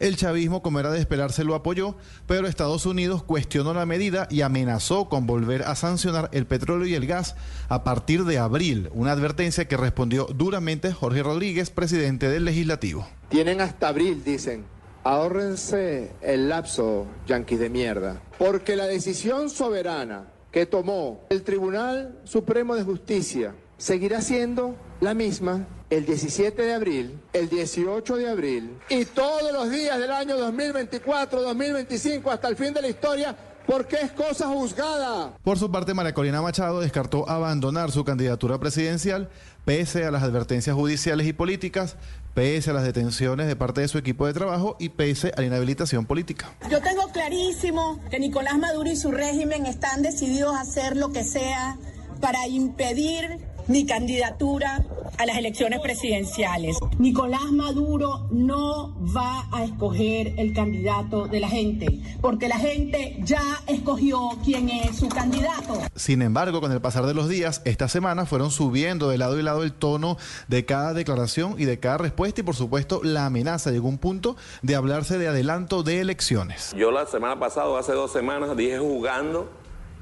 [0.00, 4.40] El chavismo, como era de esperarse, lo apoyó, pero Estados Unidos cuestionó la medida y
[4.40, 7.36] amenazó con volver a sancionar el petróleo y el gas
[7.68, 13.06] a partir de abril, una advertencia que respondió duramente Jorge Rodríguez, presidente del legislativo.
[13.28, 14.64] Tienen hasta abril, dicen.
[15.04, 18.22] Ahórrense el lapso, yanquis de mierda.
[18.38, 25.66] Porque la decisión soberana que tomó el Tribunal Supremo de Justicia seguirá siendo la misma
[25.90, 31.42] el 17 de abril, el 18 de abril y todos los días del año 2024,
[31.42, 33.36] 2025 hasta el fin de la historia
[33.66, 35.36] porque es cosa juzgada.
[35.42, 39.28] Por su parte, María Corina Machado descartó abandonar su candidatura presidencial
[39.64, 41.96] pese a las advertencias judiciales y políticas,
[42.34, 45.46] pese a las detenciones de parte de su equipo de trabajo y pese a la
[45.46, 46.52] inhabilitación política.
[46.70, 51.24] Yo tengo clarísimo que Nicolás Maduro y su régimen están decididos a hacer lo que
[51.24, 51.76] sea
[52.20, 53.40] para impedir
[53.72, 54.84] mi candidatura
[55.16, 56.76] a las elecciones presidenciales.
[56.98, 63.42] Nicolás Maduro no va a escoger el candidato de la gente, porque la gente ya
[63.66, 65.80] escogió quién es su candidato.
[65.96, 69.42] Sin embargo, con el pasar de los días, esta semana fueron subiendo de lado y
[69.42, 73.70] lado el tono de cada declaración y de cada respuesta y por supuesto la amenaza
[73.70, 76.74] llegó a un punto de hablarse de adelanto de elecciones.
[76.76, 79.48] Yo la semana pasada, hace dos semanas, dije jugando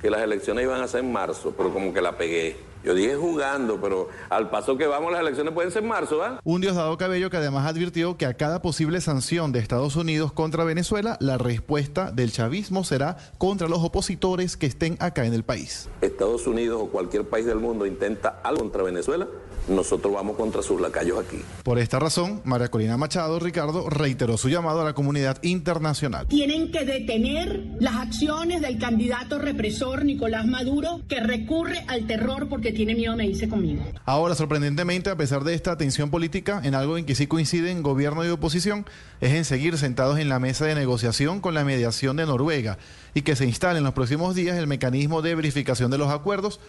[0.03, 2.70] que las elecciones iban a ser en marzo, pero como que la pegué.
[2.83, 6.41] Yo dije jugando, pero al paso que vamos las elecciones pueden ser en marzo, ¿verdad?
[6.45, 10.65] Un Diosdado Cabello que además advirtió que a cada posible sanción de Estados Unidos contra
[10.65, 15.89] Venezuela, la respuesta del chavismo será contra los opositores que estén acá en el país.
[16.01, 19.27] Estados Unidos o cualquier país del mundo intenta algo contra Venezuela,
[19.69, 21.43] nosotros vamos contra sus lacayos aquí.
[21.63, 26.27] Por esta razón, María Corina Machado Ricardo reiteró su llamado a la comunidad internacional.
[26.29, 32.70] Tienen que detener las acciones del candidato represor Nicolás Maduro que recurre al terror porque
[32.73, 33.83] tiene miedo a medirse conmigo.
[34.05, 38.25] Ahora, sorprendentemente, a pesar de esta tensión política, en algo en que sí coinciden gobierno
[38.25, 38.87] y oposición,
[39.21, 42.79] es en seguir sentados en la mesa de negociación con la mediación de Noruega
[43.15, 46.61] y que se instale en los próximos días el mecanismo de verificación de los acuerdos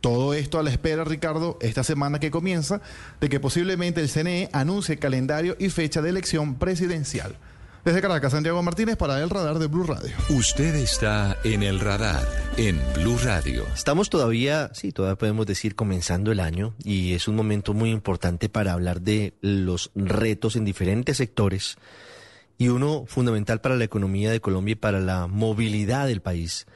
[0.00, 2.80] todo esto a la espera, Ricardo, esta semana que comienza,
[3.20, 7.36] de que posiblemente el CNE anuncie calendario y fecha de elección presidencial.
[7.86, 10.10] Desde Caracas, Santiago Martínez para el radar de Blue Radio.
[10.30, 13.64] Usted está en el radar en Blue Radio.
[13.72, 18.48] Estamos todavía, sí, todavía podemos decir comenzando el año y es un momento muy importante
[18.48, 21.76] para hablar de los retos en diferentes sectores
[22.58, 26.66] y uno fundamental para la economía de Colombia y para la movilidad del país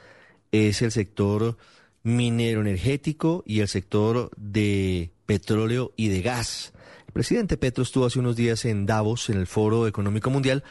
[0.52, 1.56] es el sector
[2.04, 6.72] minero energético y el sector de petróleo y de gas.
[7.10, 10.62] El presidente Petro estuvo hace unos días en Davos, en el Foro Económico Mundial,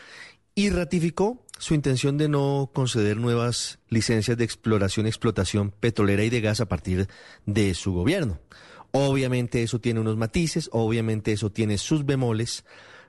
[0.59, 6.41] y ratificó su intención de no conceder nuevas licencias de exploración explotación petrolera y de
[6.41, 7.07] gas a partir
[7.45, 8.41] de su gobierno.
[8.91, 12.65] Obviamente eso tiene unos matices, obviamente eso tiene sus bemoles,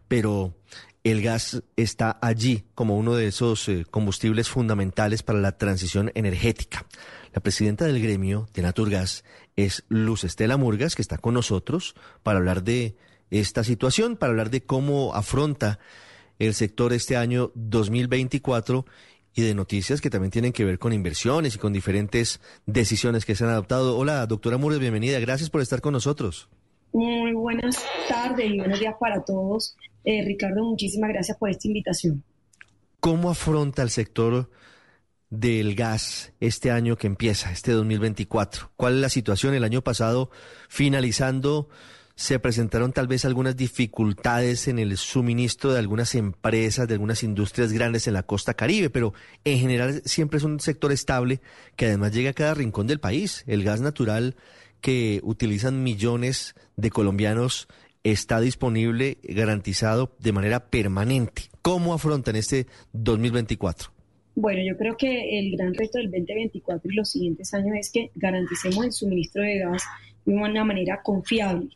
[0.07, 0.55] pero
[1.03, 6.87] el gas está allí como uno de esos eh, combustibles fundamentales para la transición energética.
[7.35, 9.25] La presidenta del gremio de Naturgas
[9.57, 12.97] es Luz Estela Murgas, que está con nosotros para hablar de
[13.33, 15.81] esta situación, para hablar de cómo afronta
[16.41, 18.87] el sector este año 2024
[19.35, 23.37] y de noticias que también tienen que ver con inversiones y con diferentes decisiones que
[23.37, 23.97] se han adoptado.
[23.97, 25.21] Hola, doctora Murgas, bienvenida.
[25.21, 26.49] Gracias por estar con nosotros.
[26.93, 29.77] Muy buenas tardes y buenos días para todos.
[30.03, 32.25] Eh, Ricardo, muchísimas gracias por esta invitación.
[32.99, 34.51] ¿Cómo afronta el sector
[35.29, 38.73] del gas este año que empieza, este 2024?
[38.77, 39.55] ¿Cuál es la situación?
[39.55, 40.31] El año pasado,
[40.69, 41.69] finalizando,
[42.21, 47.73] se presentaron tal vez algunas dificultades en el suministro de algunas empresas, de algunas industrias
[47.73, 51.41] grandes en la costa caribe, pero en general siempre es un sector estable
[51.77, 53.43] que además llega a cada rincón del país.
[53.47, 54.37] El gas natural
[54.83, 57.69] que utilizan millones de colombianos
[58.05, 61.45] está disponible, garantizado de manera permanente.
[61.63, 63.93] ¿Cómo afrontan este 2024?
[64.35, 68.11] Bueno, yo creo que el gran reto del 2024 y los siguientes años es que
[68.15, 69.85] garanticemos el suministro de gas
[70.27, 71.71] de una manera confiable.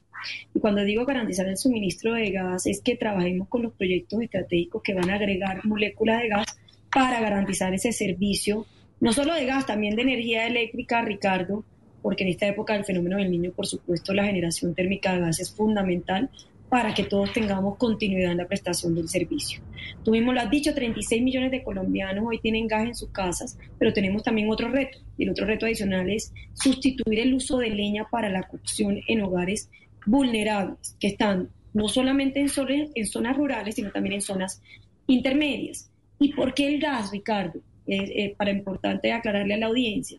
[0.55, 4.83] Y cuando digo garantizar el suministro de gas es que trabajemos con los proyectos estratégicos
[4.83, 6.47] que van a agregar moléculas de gas
[6.93, 8.67] para garantizar ese servicio,
[9.01, 11.65] no solo de gas, también de energía eléctrica, Ricardo,
[12.03, 15.41] porque en esta época del fenómeno del niño, por supuesto, la generación térmica de gas
[15.41, 16.31] es fundamental
[16.69, 19.61] para que todos tengamos continuidad en la prestación del servicio.
[20.03, 23.93] Tuvimos, lo has dicho, 36 millones de colombianos hoy tienen gas en sus casas, pero
[23.93, 24.99] tenemos también otro reto.
[25.17, 29.23] Y el otro reto adicional es sustituir el uso de leña para la cocción en
[29.23, 29.71] hogares
[30.07, 34.63] vulnerables, que están no solamente en zonas, rurales, sino también en zonas
[35.07, 35.91] intermedias.
[36.19, 37.61] ¿Y por qué el gas, Ricardo?
[37.87, 40.19] Eh, para importante aclararle a la audiencia.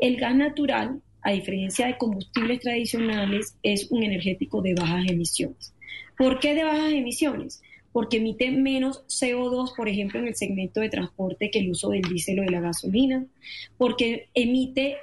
[0.00, 5.72] El gas natural, a diferencia de combustibles tradicionales, es un energético de bajas emisiones.
[6.18, 7.62] ¿Por qué de bajas emisiones?
[7.92, 12.02] Porque emite menos CO2, por ejemplo, en el segmento de transporte que el uso del
[12.02, 13.24] diésel o de la gasolina,
[13.78, 14.96] porque emite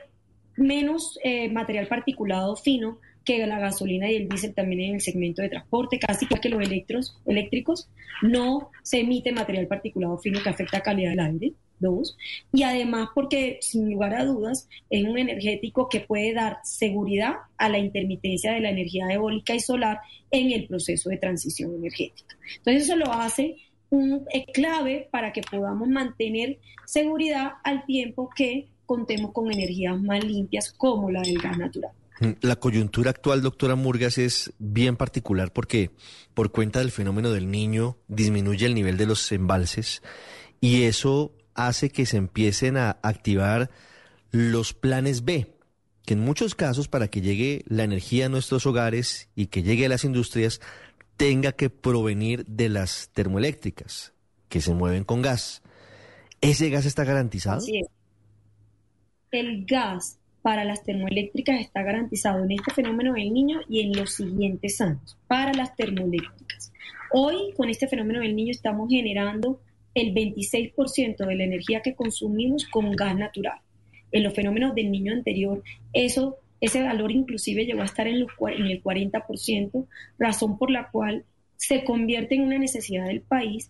[0.57, 5.41] menos eh, material particulado fino que la gasolina y el diésel también en el segmento
[5.41, 7.89] de transporte, casi que los electros, eléctricos,
[8.22, 12.17] no se emite material particulado fino que afecta la calidad del aire dos,
[12.53, 17.67] y además porque sin lugar a dudas es un energético que puede dar seguridad a
[17.67, 19.99] la intermitencia de la energía eólica y solar
[20.30, 22.38] en el proceso de transición energética.
[22.57, 23.57] Entonces eso lo hace
[23.89, 30.72] un, clave para que podamos mantener seguridad al tiempo que contemos con energías más limpias
[30.72, 31.91] como la del gas natural.
[32.22, 35.89] Mm, la coyuntura actual, doctora Murgas, es bien particular porque
[36.36, 40.03] por cuenta del fenómeno del niño disminuye el nivel de los embalses
[40.59, 43.72] y eso hace que se empiecen a activar
[44.30, 45.57] los planes B,
[46.05, 49.88] que en muchos casos para que llegue la energía a nuestros hogares y que llegue
[49.88, 50.61] a las industrias
[51.17, 54.13] tenga que provenir de las termoeléctricas
[54.47, 55.63] que se mueven con gas.
[56.39, 57.61] ¿Ese gas está garantizado?
[57.61, 57.82] Sí.
[59.32, 64.15] El gas para las termoeléctricas está garantizado en este fenómeno del niño y en los
[64.15, 66.71] siguientes años para las termoeléctricas.
[67.11, 69.59] Hoy con este fenómeno del niño estamos generando
[69.93, 73.59] el 26% de la energía que consumimos con gas natural.
[74.11, 75.63] En los fenómenos del niño anterior,
[75.93, 79.85] eso, ese valor inclusive llegó a estar en, en el 40%,
[80.17, 81.25] razón por la cual
[81.57, 83.69] se convierte en una necesidad del país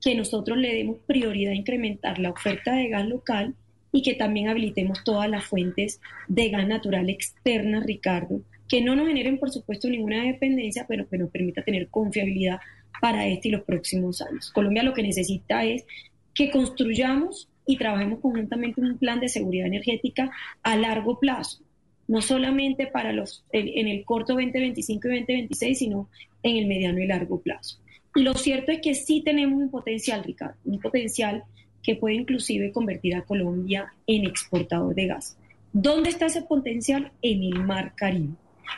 [0.00, 3.54] que nosotros le demos prioridad a incrementar la oferta de gas local
[3.92, 9.06] y que también habilitemos todas las fuentes de gas natural externas, Ricardo, que no nos
[9.06, 12.58] generen, por supuesto, ninguna dependencia, pero que nos permita tener confiabilidad
[13.00, 14.50] para este y los próximos años.
[14.50, 15.84] Colombia lo que necesita es
[16.34, 20.30] que construyamos y trabajemos conjuntamente en un plan de seguridad energética
[20.62, 21.62] a largo plazo,
[22.08, 26.08] no solamente para los en el corto 2025 y 2026, sino
[26.42, 27.78] en el mediano y largo plazo.
[28.14, 31.44] Lo cierto es que sí tenemos un potencial, Ricardo, un potencial
[31.82, 35.36] que puede inclusive convertir a Colombia en exportador de gas.
[35.72, 37.12] ¿Dónde está ese potencial?
[37.22, 38.34] En el Mar Caribe.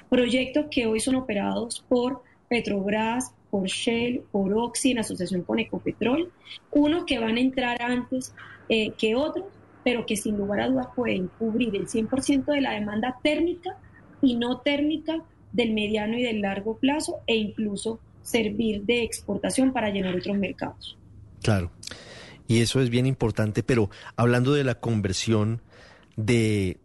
[0.08, 6.32] Proyectos que hoy son operados por Petrobras, por Shell, por Oxy, en asociación con Ecopetrol,
[6.72, 8.34] unos que van a entrar antes
[8.68, 9.46] eh, que otros,
[9.84, 13.76] pero que sin lugar a dudas pueden cubrir el 100% de la demanda térmica
[14.22, 19.90] y no térmica del mediano y del largo plazo e incluso servir de exportación para
[19.90, 20.96] llenar otros mercados.
[21.42, 21.70] Claro.
[22.46, 25.62] Y eso es bien importante, pero hablando de la conversión
[26.16, 26.78] de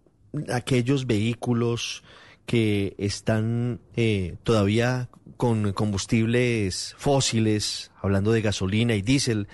[0.51, 2.03] aquellos vehículos
[2.45, 9.47] que están eh, todavía con combustibles fósiles, hablando de gasolina y diésel,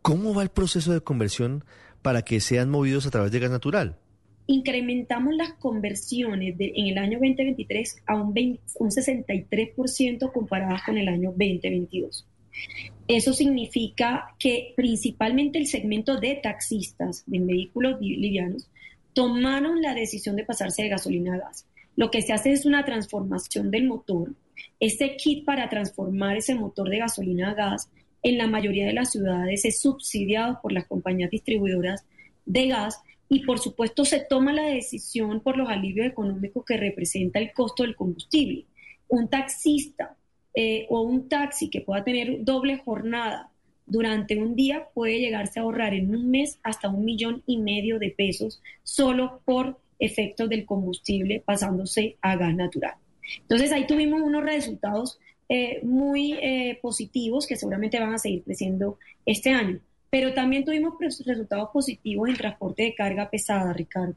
[0.00, 1.64] ¿cómo va el proceso de conversión
[2.02, 3.98] para que sean movidos a través de gas natural?
[4.46, 8.34] Incrementamos las conversiones en el año 2023 a un,
[8.78, 12.26] un 63% comparadas con el año 2022.
[13.12, 18.70] Eso significa que principalmente el segmento de taxistas de vehículos livianos
[19.12, 21.66] tomaron la decisión de pasarse de gasolina a gas.
[21.94, 24.32] Lo que se hace es una transformación del motor.
[24.80, 27.90] Este kit para transformar ese motor de gasolina a gas
[28.22, 32.06] en la mayoría de las ciudades es subsidiado por las compañías distribuidoras
[32.46, 32.98] de gas
[33.28, 37.82] y por supuesto se toma la decisión por los alivios económicos que representa el costo
[37.82, 38.64] del combustible.
[39.08, 40.16] Un taxista
[40.54, 43.50] eh, o un taxi que pueda tener doble jornada
[43.86, 47.98] durante un día puede llegarse a ahorrar en un mes hasta un millón y medio
[47.98, 52.94] de pesos solo por efectos del combustible pasándose a gas natural.
[53.40, 58.98] Entonces ahí tuvimos unos resultados eh, muy eh, positivos que seguramente van a seguir creciendo
[59.26, 59.80] este año,
[60.10, 60.94] pero también tuvimos
[61.24, 64.14] resultados positivos en transporte de carga pesada, Ricardo.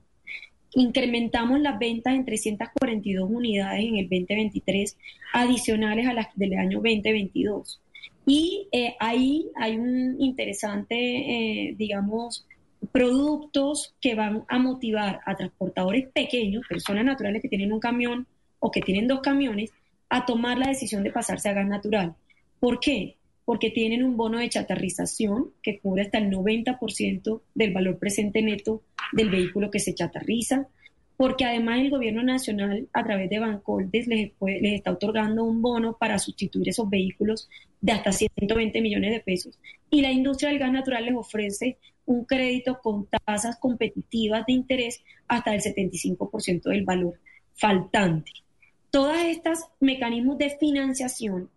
[0.76, 4.98] Incrementamos las ventas en 342 unidades en el 2023,
[5.34, 7.82] adicionales a las del año 2022.
[8.26, 12.46] Y eh, ahí hay un interesante, eh, digamos,
[12.92, 18.28] productos que van a motivar a transportadores pequeños, personas naturales que tienen un camión
[18.60, 19.72] o que tienen dos camiones,
[20.10, 22.16] a tomar la decisión de pasarse a gas natural.
[22.60, 23.16] ¿Por qué?
[23.46, 28.82] Porque tienen un bono de chatarrización que cubre hasta el 90% del valor presente neto
[29.14, 30.68] del vehículo que se chatarriza,
[31.18, 35.96] porque además el gobierno nacional a través de Bancoldes les, les está otorgando un bono
[35.98, 39.58] para sustituir esos vehículos de hasta 120 millones de pesos.
[39.90, 45.04] Y la industria del gas natural les ofrece un crédito con tasas competitivas de interés
[45.28, 47.20] hasta el 75% del valor
[47.54, 48.32] faltante.
[48.92, 51.50] Todos estos mecanismos de financiación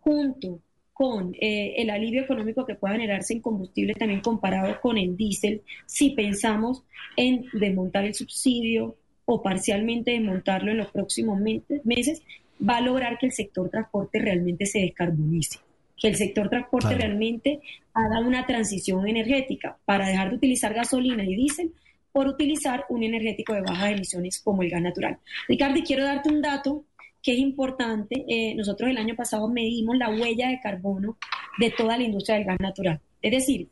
[0.00, 0.60] junto
[1.02, 5.62] con eh, el alivio económico que pueda generarse en combustible también comparado con el diésel,
[5.84, 6.84] si pensamos
[7.16, 8.94] en desmontar el subsidio
[9.24, 12.22] o parcialmente desmontarlo en los próximos meses,
[12.62, 15.58] va a lograr que el sector transporte realmente se descarbonice,
[16.00, 17.58] que el sector transporte realmente
[17.94, 21.72] haga una transición energética para dejar de utilizar gasolina y diésel
[22.12, 25.18] por utilizar un energético de bajas emisiones como el gas natural.
[25.48, 26.84] Ricardo, quiero darte un dato
[27.22, 28.24] que es importante.
[28.28, 31.16] Eh, nosotros el año pasado medimos la huella de carbono
[31.58, 33.00] de toda la industria del gas natural.
[33.20, 33.68] Es decir,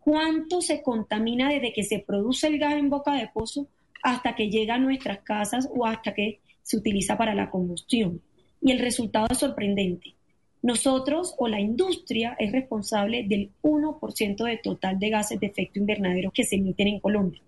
[0.00, 3.66] cuánto se contamina desde que se produce el gas en boca de pozo
[4.02, 8.20] hasta que llega a nuestras casas o hasta que se utiliza para la combustión.
[8.60, 10.14] Y el resultado es sorprendente.
[10.62, 16.30] nosotros o la industria es responsable del 1% de total de gases de efecto invernadero
[16.30, 17.42] que se emiten en Colombia.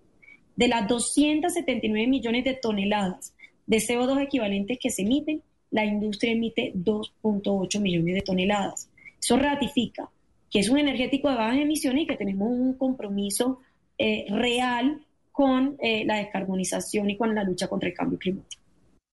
[0.55, 3.34] De las 279 millones de toneladas
[3.67, 8.89] de CO2 equivalentes que se emiten, la industria emite 2.8 millones de toneladas.
[9.21, 10.09] Eso ratifica
[10.51, 13.61] que es un energético de bajas emisiones y que tenemos un compromiso
[13.99, 18.62] eh, real con eh, la descarbonización y con la lucha contra el cambio climático.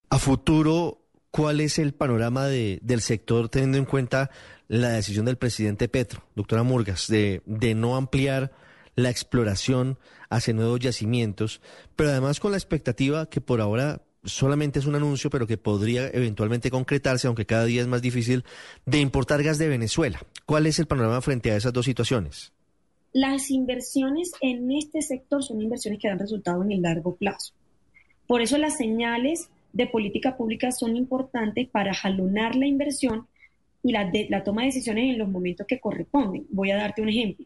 [0.09, 0.99] A futuro,
[1.31, 4.29] ¿cuál es el panorama de, del sector teniendo en cuenta
[4.67, 8.51] la decisión del presidente Petro, doctora Murgas, de, de no ampliar
[8.95, 9.97] la exploración
[10.29, 11.61] hacia nuevos yacimientos,
[11.95, 16.07] pero además con la expectativa que por ahora solamente es un anuncio, pero que podría
[16.07, 18.43] eventualmente concretarse, aunque cada día es más difícil,
[18.85, 20.19] de importar gas de Venezuela.
[20.45, 22.53] ¿Cuál es el panorama frente a esas dos situaciones?
[23.11, 27.53] Las inversiones en este sector son inversiones que dan resultado en el largo plazo.
[28.27, 33.27] Por eso las señales de política pública son importantes para jalonar la inversión
[33.83, 36.47] y la, la toma de decisiones en los momentos que corresponden.
[36.49, 37.45] Voy a darte un ejemplo.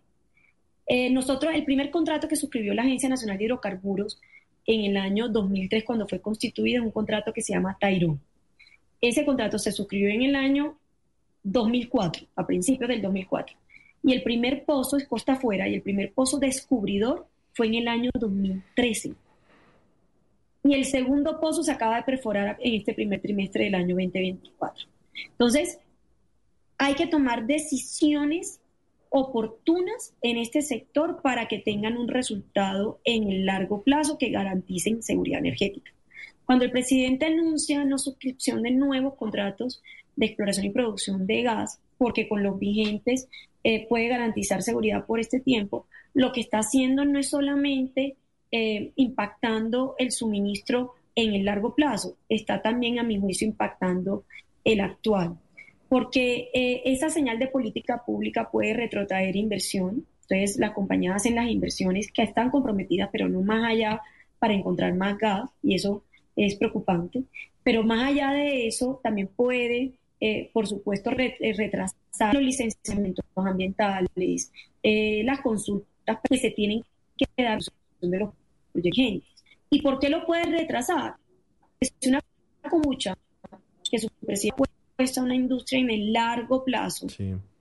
[0.86, 4.21] Eh, nosotros, el primer contrato que suscribió la Agencia Nacional de Hidrocarburos
[4.68, 8.20] en el año 2003, cuando fue constituido, es un contrato que se llama Tairón.
[8.99, 10.78] Ese contrato se suscribió en el año
[11.43, 13.55] 2004, a principios del 2004.
[14.03, 17.88] Y el primer pozo es costa afuera y el primer pozo descubridor fue en el
[17.88, 19.13] año 2013.
[20.65, 24.86] Y el segundo pozo se acaba de perforar en este primer trimestre del año 2024.
[25.32, 25.80] Entonces,
[26.78, 28.59] hay que tomar decisiones
[29.10, 35.03] oportunas en este sector para que tengan un resultado en el largo plazo que garanticen
[35.03, 35.91] seguridad energética.
[36.45, 39.82] Cuando el presidente anuncia la suscripción de nuevos contratos
[40.16, 43.28] de exploración y producción de gas, porque con los vigentes
[43.64, 48.16] eh, puede garantizar seguridad por este tiempo, lo que está haciendo no es solamente
[48.51, 54.24] eh, impactando el suministro en el largo plazo, está también, a mi juicio, impactando
[54.64, 55.38] el actual
[55.89, 60.05] porque eh, esa señal de política pública puede retrotraer inversión.
[60.29, 64.01] Entonces, las compañías hacen las inversiones que están comprometidas, pero no más allá
[64.39, 66.03] para encontrar más gas, y eso
[66.35, 67.23] es preocupante.
[67.63, 74.51] Pero más allá de eso, también puede, eh, por supuesto, eh, retrasar los licenciamientos ambientales,
[74.83, 76.83] las consultas que se tienen
[77.17, 77.59] que dar
[78.01, 78.29] de los
[78.71, 79.23] proyectos.
[79.69, 81.15] ¿Y por qué lo puede retrasar?
[81.79, 82.21] Es una
[82.71, 83.17] mucha
[83.89, 84.63] que su presidente
[84.99, 87.05] a una industria en el largo plazo,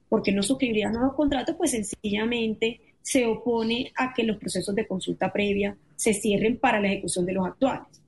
[0.08, 5.30] porque no suscribiría nuevos contratos, pues sencillamente se opone a que los procesos de consulta
[5.30, 8.00] previa se cierren para la ejecución de los actuales.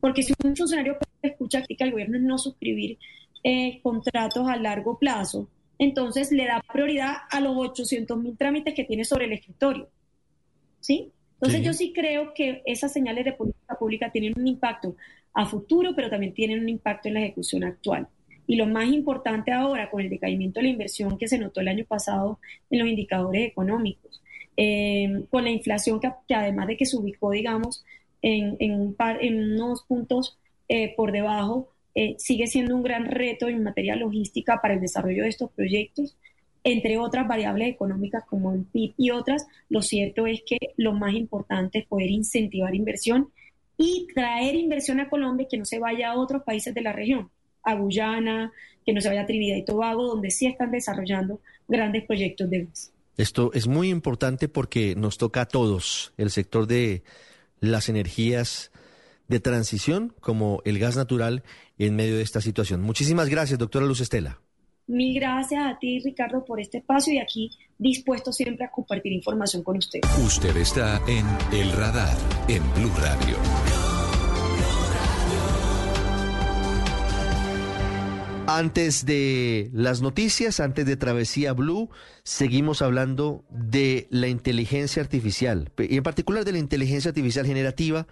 [0.00, 2.98] Porque si un funcionario escucha que el gobierno no suscribir
[3.44, 8.84] eh, contratos a largo plazo, entonces le da prioridad a los 800 mil trámites que
[8.84, 9.88] tiene sobre el escritorio.
[10.80, 11.12] ¿Sí?
[11.34, 14.96] Entonces yo sí creo que esas señales de política pública tienen un impacto
[15.34, 18.08] a futuro, pero también tienen un impacto en la ejecución actual.
[18.46, 21.68] Y lo más importante ahora, con el decaimiento de la inversión que se notó el
[21.68, 22.38] año pasado
[22.70, 24.22] en los indicadores económicos,
[24.56, 27.84] eh, con la inflación que, además de que se ubicó, digamos,
[28.20, 28.94] en, en,
[29.54, 30.38] unos puntos
[30.68, 35.22] eh, por debajo, eh, sigue siendo un gran reto en materia logística para el desarrollo
[35.24, 36.16] de estos proyectos,
[36.64, 41.14] entre otras variables económicas como el PIB y otras, lo cierto es que lo más
[41.14, 43.30] importante es poder incentivar inversión
[43.76, 47.30] y traer inversión a Colombia que no se vaya a otros países de la región
[47.64, 48.52] a Guyana,
[48.84, 52.64] que no se vaya a Trinidad y Tobago, donde sí están desarrollando grandes proyectos de
[52.64, 52.92] gas.
[53.16, 57.02] Esto es muy importante porque nos toca a todos el sector de
[57.60, 58.72] las energías
[59.28, 61.42] de transición como el gas natural
[61.78, 62.82] en medio de esta situación.
[62.82, 64.40] Muchísimas gracias, doctora Luz Estela.
[64.86, 69.62] Mil gracias a ti, Ricardo, por este espacio y aquí dispuesto siempre a compartir información
[69.62, 70.00] con usted.
[70.24, 71.24] Usted está en
[71.56, 72.16] El Radar,
[72.48, 73.36] en Blue Radio.
[78.48, 81.90] Antes de las noticias, antes de Travesía Blue,
[82.24, 88.08] seguimos hablando de la inteligencia artificial, y en particular de la inteligencia artificial generativa,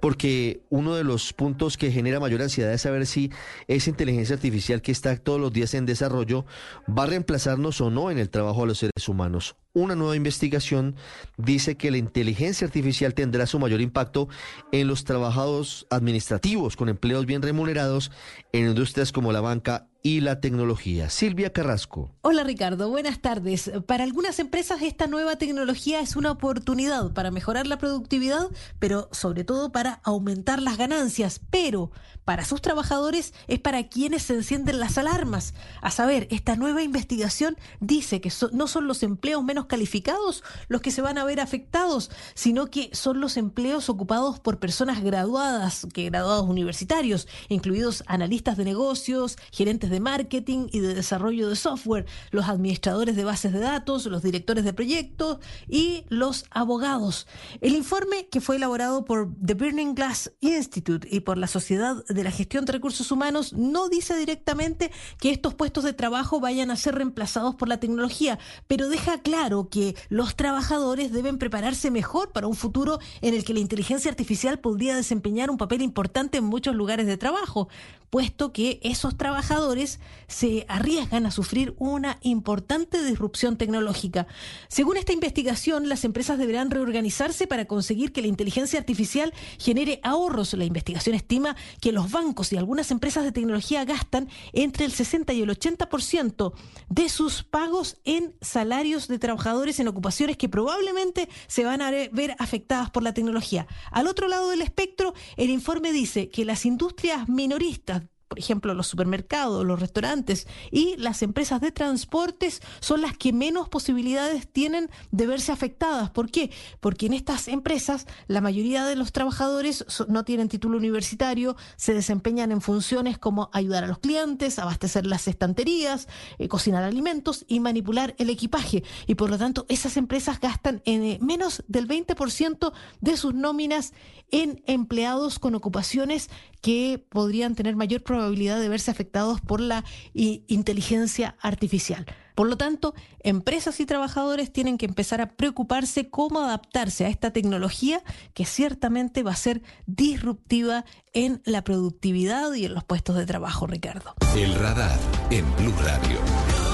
[0.00, 3.30] porque uno de los puntos que genera mayor ansiedad es saber si
[3.68, 6.46] esa inteligencia artificial que está todos los días en desarrollo
[6.88, 9.54] va a reemplazarnos o no en el trabajo a los seres humanos.
[9.76, 10.94] Una nueva investigación
[11.36, 14.28] dice que la inteligencia artificial tendrá su mayor impacto
[14.70, 18.12] en los trabajadores administrativos con empleos bien remunerados
[18.52, 21.08] en industrias como la banca y la tecnología.
[21.08, 22.10] Silvia Carrasco.
[22.20, 23.72] Hola Ricardo, buenas tardes.
[23.86, 29.44] Para algunas empresas esta nueva tecnología es una oportunidad para mejorar la productividad, pero sobre
[29.44, 31.40] todo para aumentar las ganancias.
[31.48, 31.90] Pero
[32.26, 35.54] para sus trabajadores es para quienes se encienden las alarmas.
[35.80, 40.90] A saber, esta nueva investigación dice que no son los empleos menos calificados los que
[40.90, 46.04] se van a ver afectados, sino que son los empleos ocupados por personas graduadas, que
[46.04, 52.06] graduados universitarios, incluidos analistas de negocios, gerentes de de marketing y de desarrollo de software,
[52.32, 55.38] los administradores de bases de datos, los directores de proyectos
[55.68, 57.28] y los abogados.
[57.60, 62.24] El informe que fue elaborado por The Burning Glass Institute y por la Sociedad de
[62.24, 64.90] la Gestión de Recursos Humanos no dice directamente
[65.20, 69.68] que estos puestos de trabajo vayan a ser reemplazados por la tecnología, pero deja claro
[69.68, 74.58] que los trabajadores deben prepararse mejor para un futuro en el que la inteligencia artificial
[74.58, 77.68] podría desempeñar un papel importante en muchos lugares de trabajo,
[78.10, 79.83] puesto que esos trabajadores
[80.26, 84.26] se arriesgan a sufrir una importante disrupción tecnológica.
[84.68, 90.54] Según esta investigación, las empresas deberán reorganizarse para conseguir que la inteligencia artificial genere ahorros.
[90.54, 95.32] La investigación estima que los bancos y algunas empresas de tecnología gastan entre el 60
[95.32, 96.52] y el 80%
[96.88, 102.36] de sus pagos en salarios de trabajadores en ocupaciones que probablemente se van a ver
[102.38, 103.66] afectadas por la tecnología.
[103.90, 108.86] Al otro lado del espectro, el informe dice que las industrias minoristas por ejemplo, los
[108.86, 115.26] supermercados, los restaurantes y las empresas de transportes son las que menos posibilidades tienen de
[115.26, 116.10] verse afectadas.
[116.10, 116.50] ¿Por qué?
[116.80, 122.52] Porque en estas empresas la mayoría de los trabajadores no tienen título universitario, se desempeñan
[122.52, 126.08] en funciones como ayudar a los clientes, abastecer las estanterías,
[126.38, 128.84] eh, cocinar alimentos y manipular el equipaje.
[129.06, 133.92] Y por lo tanto, esas empresas gastan en, eh, menos del 20% de sus nóminas
[134.30, 139.84] en empleados con ocupaciones que podrían tener mayor probabilidad de verse afectados por la
[140.14, 142.06] inteligencia artificial.
[142.34, 147.32] Por lo tanto, empresas y trabajadores tienen que empezar a preocuparse cómo adaptarse a esta
[147.32, 148.02] tecnología
[148.34, 153.66] que ciertamente va a ser disruptiva en la productividad y en los puestos de trabajo,
[153.66, 154.14] Ricardo.
[154.36, 154.98] El radar
[155.30, 156.73] en Blue Radio.